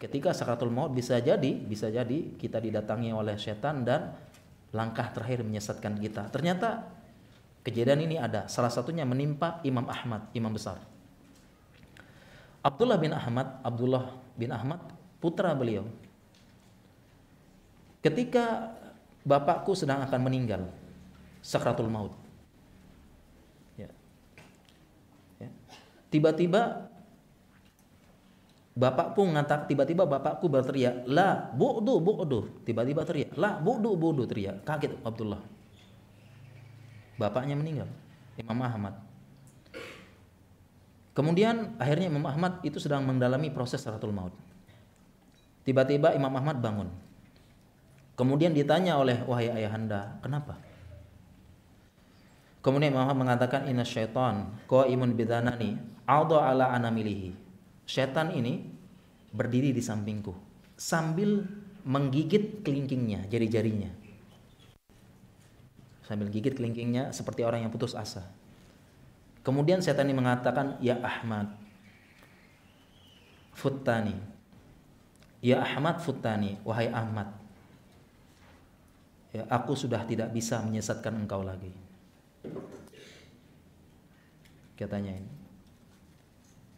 [0.00, 4.16] Ketika sakratul maut bisa jadi, bisa jadi kita didatangi oleh setan dan
[4.72, 6.32] langkah terakhir menyesatkan kita.
[6.32, 6.88] Ternyata
[7.60, 8.48] kejadian ini ada.
[8.48, 10.80] Salah satunya menimpa Imam Ahmad, imam besar.
[12.62, 14.80] Abdullah bin Ahmad, Abdullah bin Ahmad,
[15.20, 15.84] putra beliau.
[18.00, 18.74] Ketika
[19.22, 20.66] bapakku sedang akan meninggal,
[21.44, 22.14] sakratul maut.
[23.76, 23.90] Ya.
[25.38, 25.50] Ya.
[26.10, 26.91] Tiba-tiba
[28.72, 34.64] Bapak pun ngatakan tiba-tiba bapakku berteriak, "La, bu'du, bu'du." Tiba-tiba teriak, "La, bu'du, bu'du." Teriak.
[34.64, 35.44] Kaget Abdullah.
[37.20, 37.92] Bapaknya meninggal,
[38.40, 38.96] Imam Ahmad.
[41.12, 44.32] Kemudian akhirnya Imam Ahmad itu sedang mendalami proses saratul maut.
[45.68, 46.88] Tiba-tiba Imam Ahmad bangun.
[48.16, 50.56] Kemudian ditanya oleh wahai ayahanda, kenapa?
[52.64, 55.76] Kemudian Imam Ahmad mengatakan inna syaitan imun bidanani
[56.08, 57.51] aldo ala anamilihi
[57.84, 58.62] Setan ini
[59.32, 60.32] berdiri di sampingku
[60.76, 61.46] sambil
[61.82, 63.90] menggigit kelingkingnya, jari-jarinya.
[66.02, 68.26] Sambil gigit kelingkingnya seperti orang yang putus asa.
[69.42, 71.54] Kemudian setan ini mengatakan, "Ya Ahmad,
[73.54, 74.14] futtani."
[75.42, 77.34] Ya Ahmad futtani, wahai Ahmad.
[79.34, 81.74] Ya, aku sudah tidak bisa menyesatkan engkau lagi.
[84.78, 85.41] Katanya ini.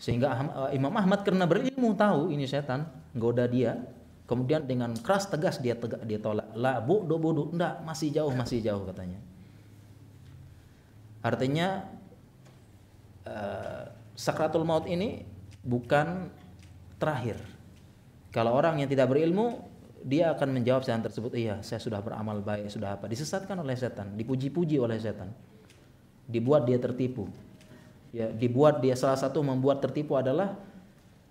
[0.04, 2.84] Sehingga eh, Imam Ahmad karena berilmu tahu ini setan
[3.16, 3.80] goda dia,
[4.28, 6.52] kemudian dengan keras tegas dia tegak, dia tolak.
[6.52, 9.16] La bu do budu, enggak, masih jauh, masih jauh katanya.
[11.24, 11.88] Artinya
[13.24, 15.24] uh, sakratul maut ini
[15.64, 16.28] bukan
[17.00, 17.40] terakhir.
[18.28, 19.64] Kalau orang yang tidak berilmu,
[20.04, 23.08] dia akan menjawab setan tersebut, iya, saya sudah beramal baik, sudah apa?
[23.08, 25.32] Disesatkan oleh setan, dipuji-puji oleh setan.
[26.28, 27.24] Dibuat dia tertipu
[28.14, 30.54] ya dibuat dia salah satu membuat tertipu adalah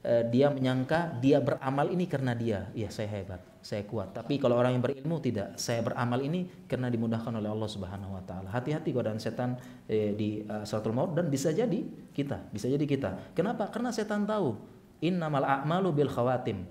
[0.03, 2.67] uh, dia menyangka dia beramal ini karena dia.
[2.75, 4.11] Ya saya hebat saya kuat.
[4.11, 5.55] Tapi kalau orang yang berilmu tidak.
[5.55, 8.51] Saya beramal ini karena dimudahkan oleh Allah Subhanahu wa taala.
[8.51, 9.55] Hati-hati godaan setan
[9.87, 13.31] eh, di uh, salatul maut dan bisa jadi kita bisa jadi kita.
[13.31, 13.71] Kenapa?
[13.71, 14.59] Karena setan tahu.
[14.99, 16.67] Innamal a'malu bil khawatim.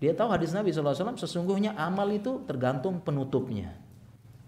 [0.00, 3.76] Dia tahu hadis Nabi SAW sesungguhnya amal itu tergantung penutupnya.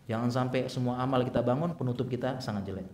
[0.09, 2.89] Jangan sampai semua amal kita bangun penutup kita sangat jelek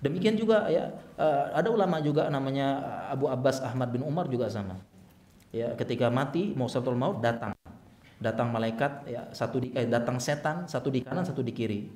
[0.00, 0.88] Demikian juga ya
[1.20, 2.80] eh, ada ulama juga namanya
[3.12, 4.80] Abu Abbas Ahmad bin Umar juga sama.
[5.52, 7.52] Ya, ketika mati mau maut datang.
[8.20, 11.88] Datang malaikat ya satu di eh, datang setan, satu di kanan, satu di kiri.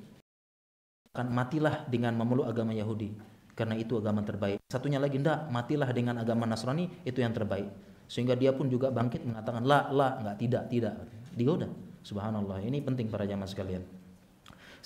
[1.13, 3.13] Kan matilah dengan memeluk agama Yahudi
[3.57, 4.61] karena itu agama terbaik.
[4.69, 7.71] Satunya lagi ndak, matilah dengan agama Nasrani itu yang terbaik.
[8.05, 10.95] Sehingga dia pun juga bangkit mengatakan la la enggak tidak tidak.
[11.33, 11.69] Digoda.
[12.05, 12.61] Subhanallah.
[12.61, 13.81] Ini penting para jamaah sekalian.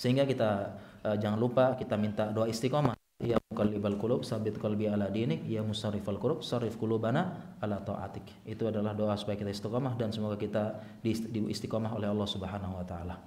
[0.00, 0.72] Sehingga kita
[1.04, 5.60] uh, jangan lupa kita minta doa istiqomah Ya muqallibal qulub sabit qalbi ala dinik ya
[5.60, 8.24] musarrifal qulub sarif qulubana ala taatik.
[8.48, 12.80] Itu adalah doa supaya kita istiqomah dan semoga kita di, di istiqomah oleh Allah Subhanahu
[12.80, 13.20] wa taala.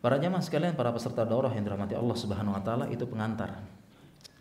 [0.00, 3.60] Para jamaah sekalian, para peserta daurah yang dirahmati Allah Subhanahu wa taala itu pengantar.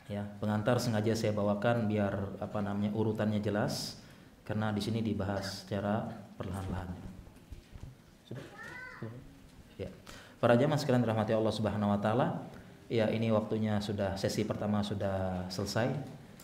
[0.07, 3.99] Ya, pengantar sengaja saya bawakan biar apa namanya urutannya jelas
[4.47, 6.07] karena di sini dibahas secara
[6.39, 6.89] perlahan-lahan.
[9.75, 9.91] Ya.
[10.41, 12.47] Para jamaah sekalian dirahmati Allah Subhanahu wa taala,
[12.91, 15.95] Ya ini waktunya sudah sesi pertama sudah selesai.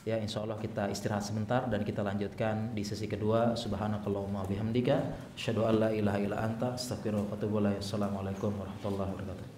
[0.08, 3.52] Ya insya Allah kita istirahat sebentar dan kita lanjutkan di sesi kedua.
[3.60, 4.96] Subhanakallahumma bihamdika.
[5.36, 6.80] Asyhadu an la ilaha illa anta.
[6.80, 9.58] Atubu Assalamualaikum warahmatullahi wabarakatuh.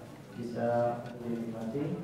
[0.41, 2.01] bisa dinikmati.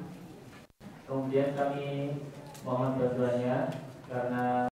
[1.09, 2.13] Kemudian kami
[2.61, 3.73] mohon bantuannya
[4.05, 4.69] karena